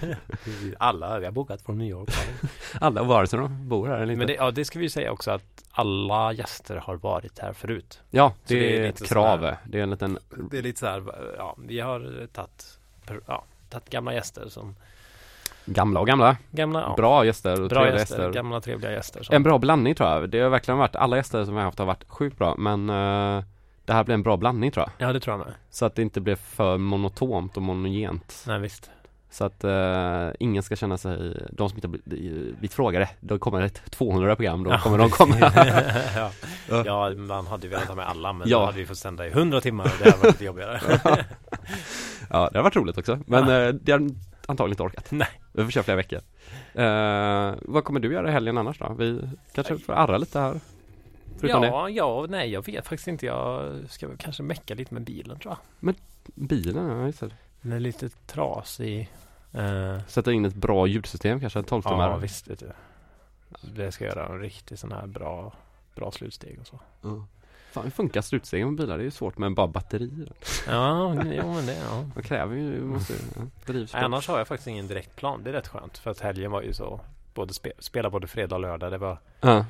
[0.78, 2.10] Alla, vi har bokat från New York.
[2.80, 4.18] Alla, vare sig de bor här eller inte.
[4.18, 7.52] Men det, ja, det ska vi ju säga också att alla gäster har varit här
[7.52, 8.00] förut.
[8.10, 9.54] ja, så det det är är ett krav.
[9.64, 10.18] Det är en liten,
[10.50, 11.02] Det är lite så här,
[11.38, 12.78] ja, vi har tagit,
[13.26, 14.76] ja, tagit gamla gäster som
[15.64, 16.36] gamla och gamla.
[16.50, 18.32] gamla, ja, Bra gäster och bra trevliga gäster, gäster.
[18.32, 19.22] gamla trevliga gäster.
[19.22, 20.30] Som, En bra blandning tror jag.
[20.30, 22.54] Det har verkligen varit, alla gäster som vi har haft har varit sjukt bra.
[22.58, 23.44] Men eh,
[23.84, 25.08] det här blir en bra blandning tror jag.
[25.08, 25.54] Ja, det tror jag med.
[25.70, 28.44] Så att det inte blir för monotont och monogent.
[28.46, 28.90] Nej, visst.
[29.32, 33.60] Så att eh, ingen ska känna sig, de som inte har blivit, frågade, då kommer
[33.62, 35.36] ett 200 program, då kommer de komma.
[36.16, 36.30] ja.
[36.84, 38.58] ja, man hade ju velat ha med alla, men Ja.
[38.58, 40.80] då hade vi fått sända i 100 timmar och det hade varit lite jobbigare.
[42.30, 43.18] Ja, det har varit roligt också.
[43.26, 44.00] Men eh, det har
[44.46, 45.06] antagligen inte orkat.
[45.10, 45.28] Nej.
[45.52, 46.20] Vi får köra flera veckor.
[46.74, 48.94] Eh, vad kommer du göra i helgen annars då?
[48.98, 49.20] Vi
[49.54, 50.60] kanske får arra lite här.
[51.38, 51.68] Förutom det.
[51.68, 53.26] ja, ja, nej, jag vet faktiskt inte.
[53.26, 55.94] Jag ska väl kanske mecka lite med bilen tror jag.
[56.34, 57.30] Bilen, ja just det.
[57.60, 59.10] Den är lite trasig.
[59.54, 62.72] Uh, Sätta in ett bra ljudsystem kanske, en 12 ja, visst vet du.
[63.74, 65.52] Det ska göra en riktigt sån här bra,
[65.94, 66.80] bra slutsteg och så.
[67.02, 67.26] Ja.
[67.72, 68.96] Fan, hur funkar slutstegen med bilar?
[68.96, 70.32] Det är ju svårt med bara batterier.
[70.66, 72.04] Ja, jo men det, ja.
[72.14, 73.14] Man kräver ju, måste
[73.66, 75.42] ja, annars har jag faktiskt ingen direkt plan.
[75.42, 75.98] Det är rätt skönt.
[75.98, 77.00] För att helgen var ju så,
[77.34, 78.92] både spe, spela både fredag och lördag.
[78.92, 79.64] Det var, Ja,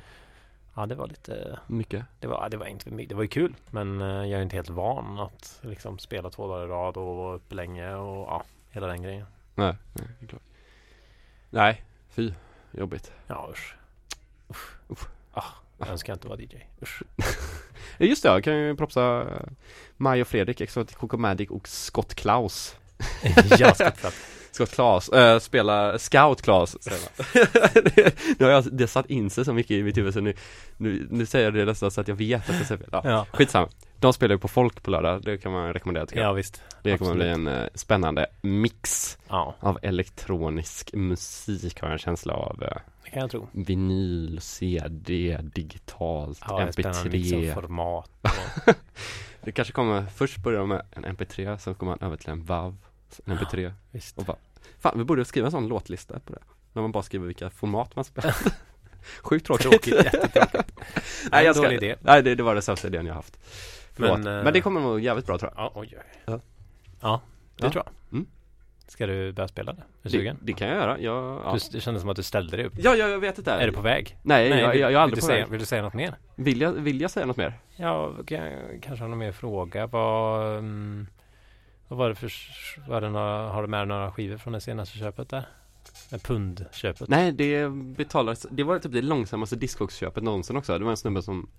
[0.75, 2.05] ja det var lite, mycket.
[2.19, 3.09] det var, det var inte mycket.
[3.09, 3.55] Det var ju kul.
[3.69, 7.15] Men eh, jag är inte helt van att liksom spela två dagar i rad och
[7.15, 9.25] vara uppe länge och ja, hela den grejen.
[9.55, 10.41] Nej, nej, det är klart.
[11.49, 12.33] Nej, fy,
[12.71, 13.11] jobbigt.
[13.27, 13.75] Ja usch.
[14.49, 14.91] Usch.
[14.91, 15.07] Usch.
[15.33, 15.43] Ah,
[15.77, 16.55] jag önskar inte vara DJ.
[16.81, 17.03] Usch.
[17.97, 19.27] Ja, just det, jag kan ju propsa
[19.97, 22.75] Maj och Fredrik, Exotic Coco Magic och Scott Klaus.
[23.59, 24.13] jag ska klart.
[24.51, 28.11] Scott Klaus, äh, spelar Scout Klaus säger man.
[28.39, 30.33] Nu har jag det satt in sig så mycket i mitt huvud så nu,
[30.77, 32.89] nu, nu säger jag det nästan så att jag vet att jag säger fel.
[33.03, 33.69] Ja, skitsamma.
[33.99, 36.29] De spelar ju på Folk på lördag, det kan man rekommendera tycker jag.
[36.29, 36.61] ja visst.
[36.83, 42.33] det kommer bli en eh, spännande mix Ja, av elektronisk musik har jag en känsla
[42.33, 42.63] av.
[42.63, 43.47] Eh, det kan jag tro.
[43.51, 47.53] vinyl, CD, digitalt, Ja, en spännande mix av MP3.
[47.53, 48.09] format.
[49.43, 52.77] Det kanske kommer, först börjar med en MP3, sen kommer man över till en WAV,
[53.25, 54.17] en MP3 Visst.
[54.17, 54.37] och WAV.
[54.79, 56.39] Fan, vi borde skriva en sån låtlista på det.
[56.73, 58.35] När man bara skriver vilka format man spelar.
[59.21, 59.71] Sjukt tråkigt.
[59.71, 60.71] Tråkigt, jättetråkigt.
[61.31, 61.95] Nej, jag ska, idé.
[62.01, 63.37] nej det, det var det sämsta idén jag haft.
[63.93, 64.11] Förlåt.
[64.19, 65.63] Men, Men, eh, det kommer nog jävligt bra tror jag.
[65.63, 66.03] Ja, oj, oj.
[66.25, 66.39] Ja.
[67.01, 67.21] Ja,
[67.57, 67.71] det Ja.
[67.71, 67.93] tror jag.
[68.17, 68.27] Mm.
[68.87, 69.81] Ska du börja spela det?
[69.81, 70.37] Är du Det, sugen?
[70.41, 70.99] det kan jag göra.
[70.99, 71.53] Jag, ja.
[71.53, 72.73] Du, det kändes som att du ställde dig upp.
[72.77, 73.51] ja, ja, jag vet inte.
[73.51, 74.17] Är du på väg?
[74.23, 75.37] Nej, jag, jag, vill, jag är aldrig på du väg.
[75.43, 76.15] säga, vill du säga något mer?
[76.35, 77.53] Vill jag, vill jag säga något mer?
[77.75, 79.87] Ja, kan jag kanske har någon mer fråga.
[79.87, 81.07] Vad, mm,
[81.91, 82.31] vad var det för...
[82.87, 85.45] Var det några, har du med dig några skivor från det senaste köpet där?
[86.11, 87.09] Med pundköpet?
[87.09, 90.77] Nej, det betalades, det var typ det långsammaste Discogs-köpet någonsin också.
[90.77, 91.49] Det var en snubbe som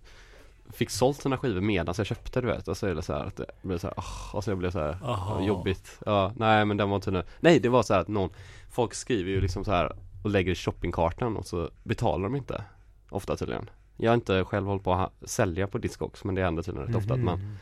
[0.72, 2.68] fick sålt sina skivor medan jag köpte du vet.
[2.68, 4.68] Och så är det så här att det blev så här, oh, och så blev
[4.68, 5.44] det så här Aha.
[5.44, 5.98] jobbigt.
[6.06, 8.30] Ja, nej men den var tydligen, nej det var så här att någon,
[8.70, 9.92] folk skriver ju liksom så här
[10.24, 12.64] och lägger i shoppingkartan och så betalar de inte.
[13.10, 13.70] Ofta tydligen.
[13.96, 16.96] Jag har inte själv hållit på att sälja på Discogs men det händer tydligen rätt
[16.96, 17.58] ofta att man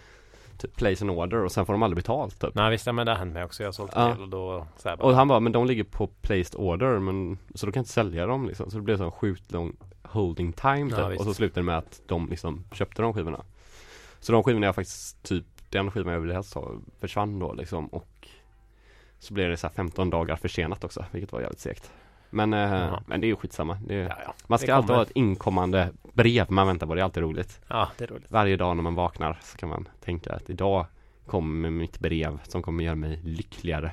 [0.65, 0.71] Mhm.
[0.71, 2.55] typ place an order och sen får de aldrig betalt typ.
[2.55, 3.63] Nej visst, ja, men det har hänt mig också.
[3.63, 4.17] Jag har sålt Ja.
[4.17, 7.39] och då så här, bara, Och han bara, men de ligger på placed order men
[7.55, 10.53] Så då kan inte sälja dem liksom Så det blev så en sjukt lång holding
[10.53, 10.99] time typ.
[10.99, 11.15] Ja.
[11.19, 13.45] Och så slutade det med att de liksom köpte de skivorna
[14.21, 17.87] Så de skivorna jag faktiskt typ Den skivan jag ville helst ha försvann då liksom
[17.87, 18.29] och
[19.19, 21.91] Så blev det så här 15 dagar försenat också Vilket var jävligt segt
[22.31, 24.35] Men, eh, men det är ju skitsamma det, ja, ja.
[24.47, 27.89] Man ska alltid ha ett inkommande brev man väntar på, det är alltid roligt Ja,
[27.99, 28.31] det är roligt.
[28.31, 30.87] Varje dag när man vaknar så kan man tänka att idag
[31.26, 33.93] kommer mitt brev som kommer göra mig lyckligare.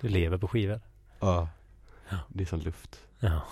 [0.00, 0.80] Du lever på skivor.
[1.20, 1.48] Ja.
[2.28, 3.00] Det är som luft.
[3.20, 3.42] Ja.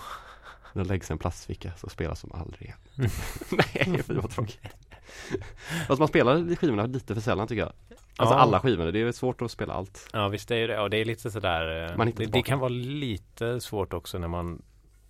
[0.73, 2.77] Den läggs i en plastficka så spelas de aldrig igen.
[3.51, 4.59] Nej, fy vad tråkigt.
[5.87, 7.71] Fast man spelar skivorna lite för sällan tycker jag.
[8.17, 8.39] Alltså Ja.
[8.39, 10.09] alla skivorna, det är svårt att spela allt.
[10.13, 10.79] Ja visst det är ju det.
[10.79, 11.89] Och det är lite sådär.
[11.91, 14.61] eh, Man det, det kan vara lite svårt också när man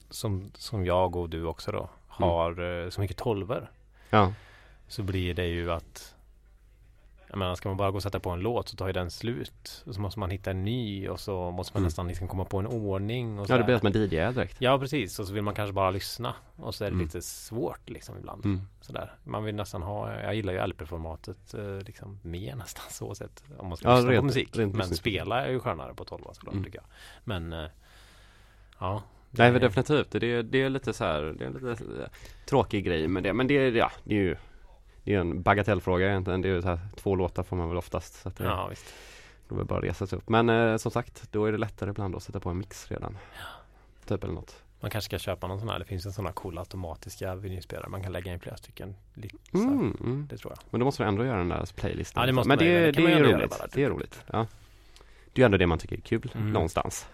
[0.10, 3.72] som, som jag och du också då har eh, så mycket tolver.
[4.10, 4.34] Ja.
[4.88, 6.13] Så blir det ju att
[7.34, 9.12] jag menar, ska man bara gå och sätta på en låt så tar ju den
[9.12, 9.84] slut.
[9.86, 11.86] Och så måste man hitta en ny och så måste man Mm.
[11.88, 13.40] nästan liksom komma på en ordning.
[13.40, 14.56] Och Ja, det blir som en DJ direkt.
[14.60, 16.36] Ja precis, och så vill man kanske bara lyssna.
[16.56, 17.06] Och så är det Mm.
[17.06, 18.46] lite svårt liksom ibland.
[18.46, 18.62] Mm.
[18.82, 19.14] Sådär.
[19.24, 23.44] Man vill nästan ha, jag gillar ju LP-formatet eh, liksom mer nästan så sett.
[23.58, 24.56] Om man ska Ja, lyssna rent- på musik.
[24.56, 24.98] Men musik.
[24.98, 26.66] spela är ju skönare på 12 såklart Mm.
[26.66, 26.86] tycker jag.
[27.24, 27.70] Men eh,
[28.80, 29.04] ja.
[29.30, 31.70] Nej men definitivt, det är, det är lite så här, det är en lite
[32.04, 32.08] eh,
[32.46, 33.34] tråkig grej med det.
[33.34, 34.36] Men det är, ja, det är ju
[35.04, 36.42] Det är en bagatellfråga egentligen.
[36.42, 38.22] Det är ju så här, två låtar får man väl oftast.
[38.22, 38.86] Så att det, Ja visst.
[39.48, 40.30] då är det bara att resa sig upp.
[40.30, 43.18] Men eh, som sagt, då är det lättare ibland att sätta på en mix redan.
[44.06, 44.56] Typ eller något.
[44.80, 45.80] Man kanske ska köpa någon sån här.
[45.80, 47.90] Det finns en sån här cool automatiska vinylspelare.
[47.90, 48.96] Man kan lägga in flera stycken.
[49.54, 50.28] Mm, mm.
[50.30, 50.60] Det tror jag.
[50.70, 52.22] Men då måste du ändå göra den där playlistan.
[52.22, 53.50] Ja, det måste men man det, det, Det man är roligt.
[53.50, 53.74] bara, typ.
[53.74, 54.22] det är roligt.
[54.32, 54.48] Ja.
[55.34, 56.52] Det är ju ändå det man tycker är kul Mm.
[56.54, 57.08] någonstans.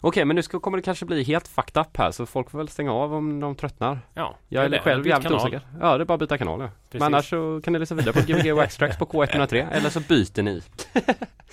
[0.00, 2.58] Okej, men nu ska, kommer det kanske bli helt fucked up här så folk får
[2.58, 4.00] väl stänga av om de tröttnar.
[4.14, 4.78] Ja, Jag är det.
[4.80, 5.40] själv Byt jävligt kanal.
[5.40, 5.60] osäker.
[5.80, 6.66] Ja, det är bara att byta kanal ja.
[6.90, 7.00] Precis.
[7.00, 10.00] Men annars så kan ni lyssna vidare på Gbg Wax Tracks på K103 eller så
[10.00, 10.62] byter ni.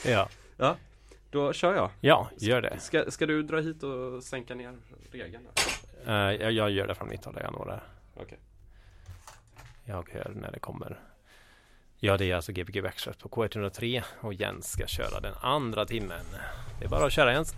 [0.58, 0.76] Ja.
[1.32, 1.90] Då kör jag.
[2.02, 2.80] ja, gör det.
[2.80, 4.74] Ska, ska du dra hit och sänka ner
[5.12, 5.44] regeln?
[6.08, 7.38] Eh, jag, jag gör det från mitt håll.
[7.44, 7.80] Jag når det.
[8.22, 8.40] Okej.
[9.86, 11.00] Jag hör när det kommer.
[12.00, 16.26] Ja, det är alltså Gbg Backstrap på K103 och Jens ska köra den andra timmen.
[16.80, 17.56] Det är bara att köra Jens.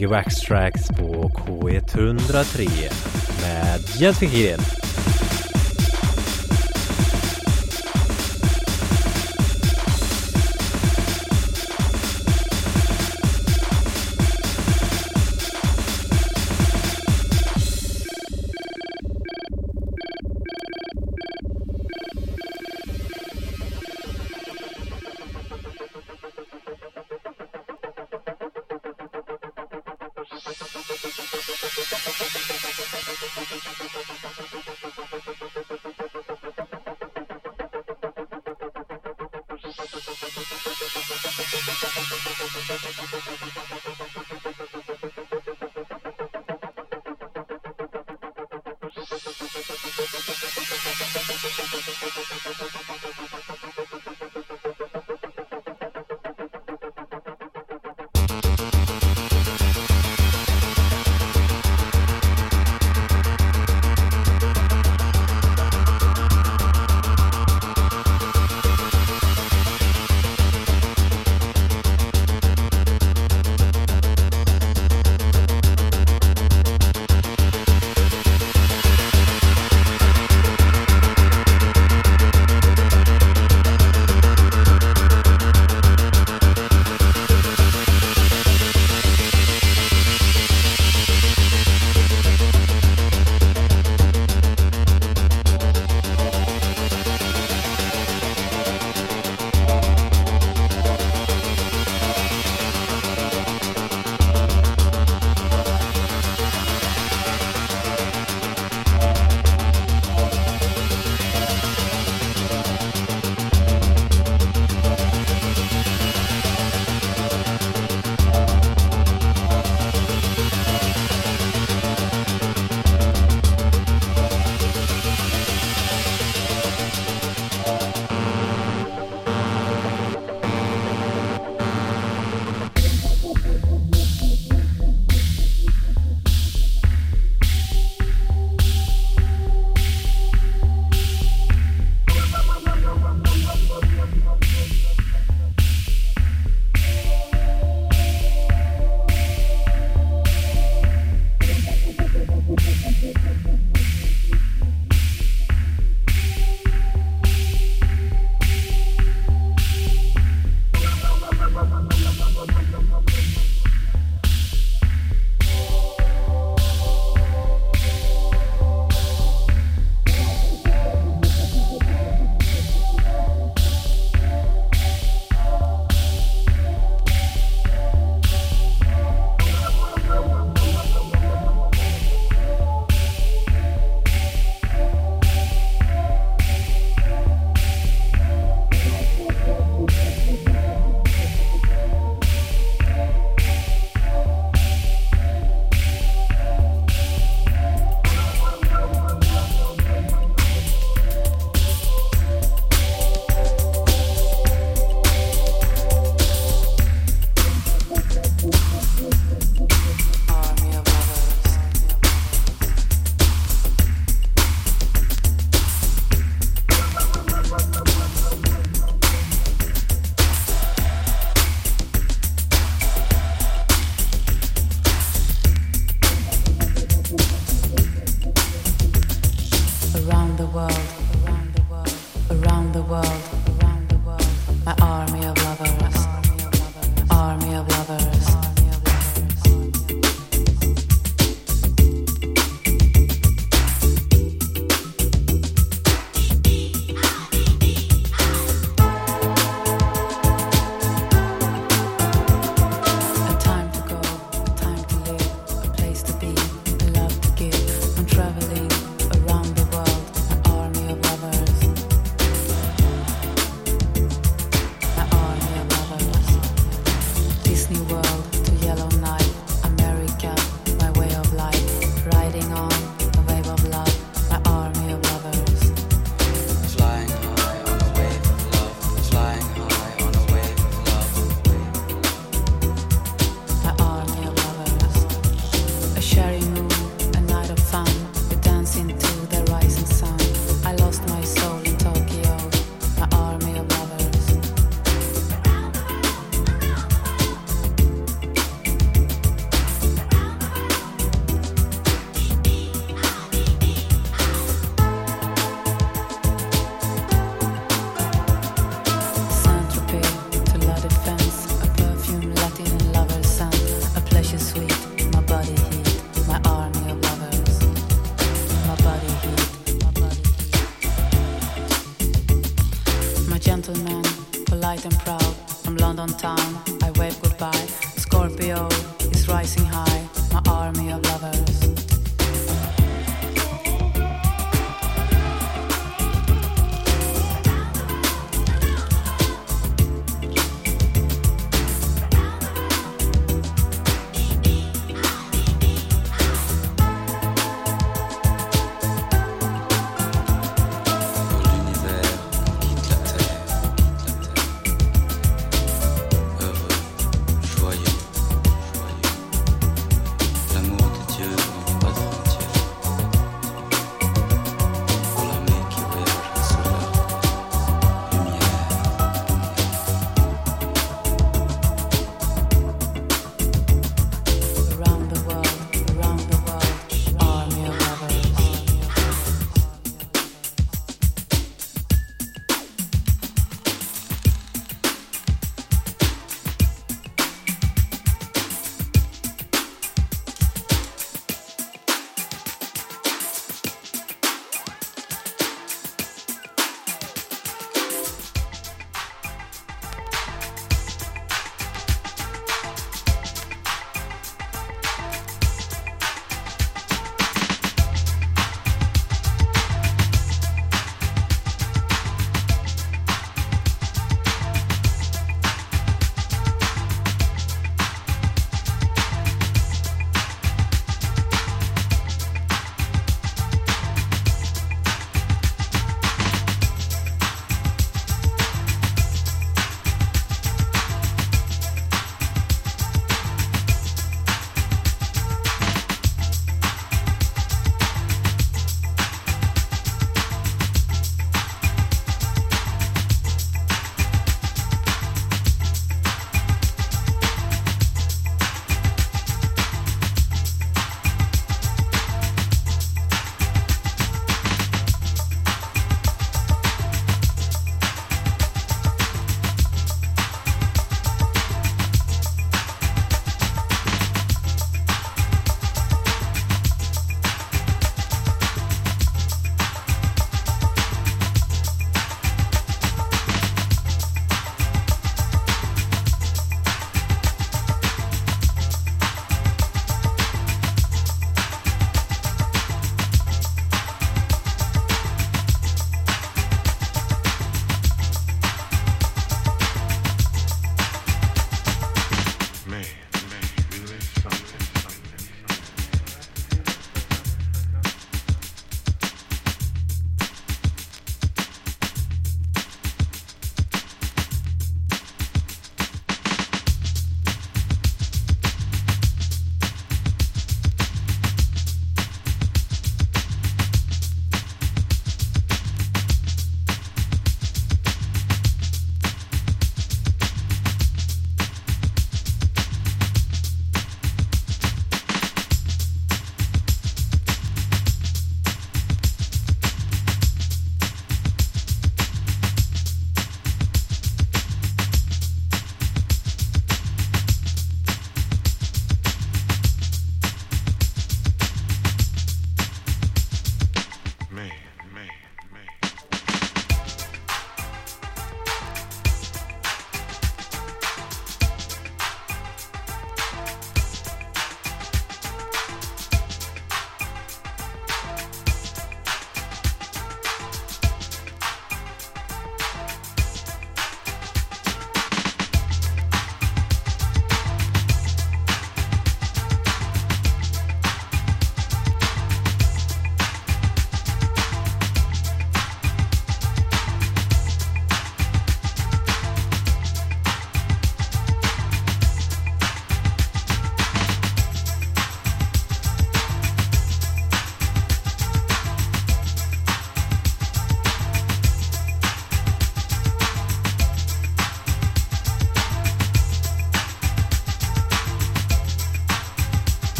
[0.00, 2.68] Hörde Wax Tracks på K103
[3.42, 4.79] med Jens Wikegren.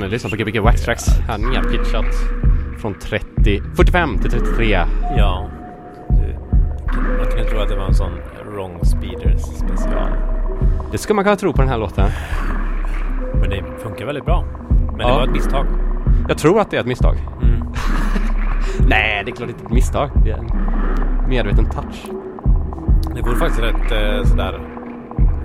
[0.00, 1.08] Ni lyssnar på Gbg Wax Tracks.
[1.28, 2.04] Här nerpitchat
[2.78, 4.78] från 30, 45 till 33.
[5.16, 5.48] Ja.
[6.08, 6.38] Det-
[7.18, 8.12] Man kan ju tro att det var en sån
[8.52, 10.08] Wrong Speeders special.
[10.92, 12.10] Det skulle man kunna tro på den här låten.
[13.40, 14.44] Men det funkar väldigt bra.
[14.88, 15.14] Men det Ja.
[15.14, 15.66] var ett misstag.
[16.28, 17.16] Jag tror att det är ett misstag.
[17.42, 17.62] Mm.
[18.88, 20.10] Nej, det är klart det är ett misstag.
[20.24, 20.50] Det är en
[21.28, 22.06] medveten touch.
[23.14, 24.60] Det vore faktiskt rätt eh, sådär...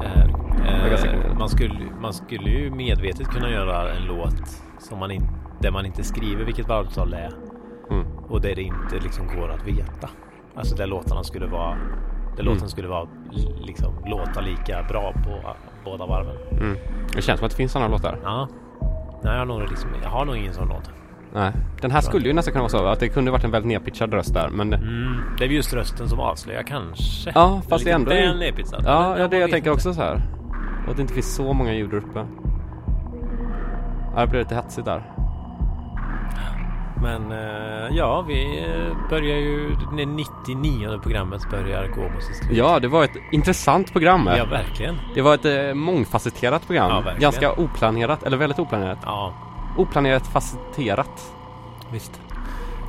[0.04, 0.26] Eh,
[0.66, 1.08] det.
[1.08, 1.74] eh, man, skulle,
[2.06, 5.28] man skulle ju medvetet kunna göra en låt som man in,
[5.62, 7.32] där man inte skriver vilket varvtal det är.
[7.92, 8.06] Mm.
[8.30, 10.10] Och där det inte liksom går att veta.
[10.56, 11.70] Alltså där låtarna skulle vara...
[12.36, 12.54] Där Mm.
[12.54, 13.08] låten skulle vara
[13.62, 15.56] liksom låta lika bra på
[15.86, 16.36] båda varven.
[16.52, 16.78] Mm.
[17.16, 18.20] Det känns som att det finns sådana låtar.
[18.24, 18.48] Ja.
[19.24, 20.90] Nej, jag har nog, liksom, jag har nog ingen sån låt.
[21.34, 21.52] Nej.
[21.82, 24.14] Den här skulle ju nästan kunna vara så att det kunde varit en väldigt nedpitchad
[24.14, 24.50] röst där.
[24.50, 25.18] Men Mm.
[25.38, 27.32] Det är just rösten som avslöjar kanske.
[27.36, 28.82] Ja, fast det är ändå- väl nedpizzat.
[28.86, 29.72] ja, Men ja det jag tänker inte.
[29.72, 30.22] också så här.
[30.86, 32.26] Och att det inte finns så många ljud där uppe.
[34.16, 35.04] Ja, det blir lite hetsigt där.
[37.02, 38.66] Men eh, ja, vi
[39.10, 39.76] börjar ju...
[39.98, 42.58] Det 99 programmet börjar gå mot sitt slut.
[42.58, 44.30] Ja, det var ett intressant program.
[44.38, 44.96] Ja, verkligen.
[45.16, 46.90] Det var ett eh, mångfacetterat program.
[46.90, 47.20] Ja, verkligen.
[47.22, 49.00] Ganska oplanerat, eller väldigt oplanerat.
[49.06, 49.34] Ja,
[49.78, 51.34] Oplanerat facetterat.
[51.92, 52.22] visst.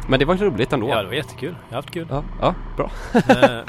[0.09, 0.89] Men det var roligt ändå.
[0.89, 1.55] Ja, det var jättekul.
[1.69, 2.07] Jag har haft kul.
[2.11, 2.91] ja, ja bra.
[3.15, 3.61] Eh,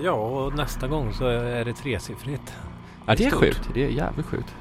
[0.04, 2.54] ja, och nästa gång så är det tresiffrigt.
[3.06, 3.68] Ja, det är sjukt.
[3.74, 4.54] Det är jävligt sjukt.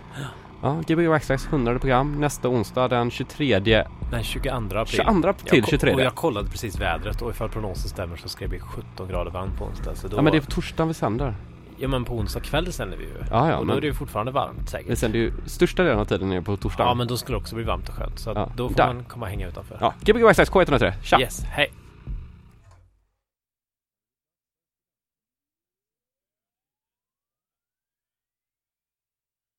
[0.62, 4.86] Ja, Gbg Waxtrax 100 program nästa onsdag den 23, Den 22 april.
[5.06, 5.94] 22 till Jag ko- 23.
[5.94, 9.32] Och jag kollade precis vädret och ifall prognosen stämmer så ska det bli 17 grader
[9.32, 9.96] varmt på onsdag.
[9.96, 11.36] Så då, Ja, men det är på torsdagen vi sänder.
[11.78, 13.10] ja, men på onsdag kväll sänder vi ju.
[13.32, 14.98] Ja, ja, och då men- är det ju fortfarande varmt Vi säkert.
[14.98, 16.88] sänder ju största delen av tiden är på torsdagen.
[16.90, 18.20] Ja, men då skulle det också bli varmt och skönt.
[18.20, 18.88] Så Ja, då får där.
[18.94, 19.78] man komma och hänga utanför.
[19.82, 20.94] Ja, Gbg Waxtrax K103.
[21.04, 21.20] Tja!
[21.20, 21.72] Yes, hej!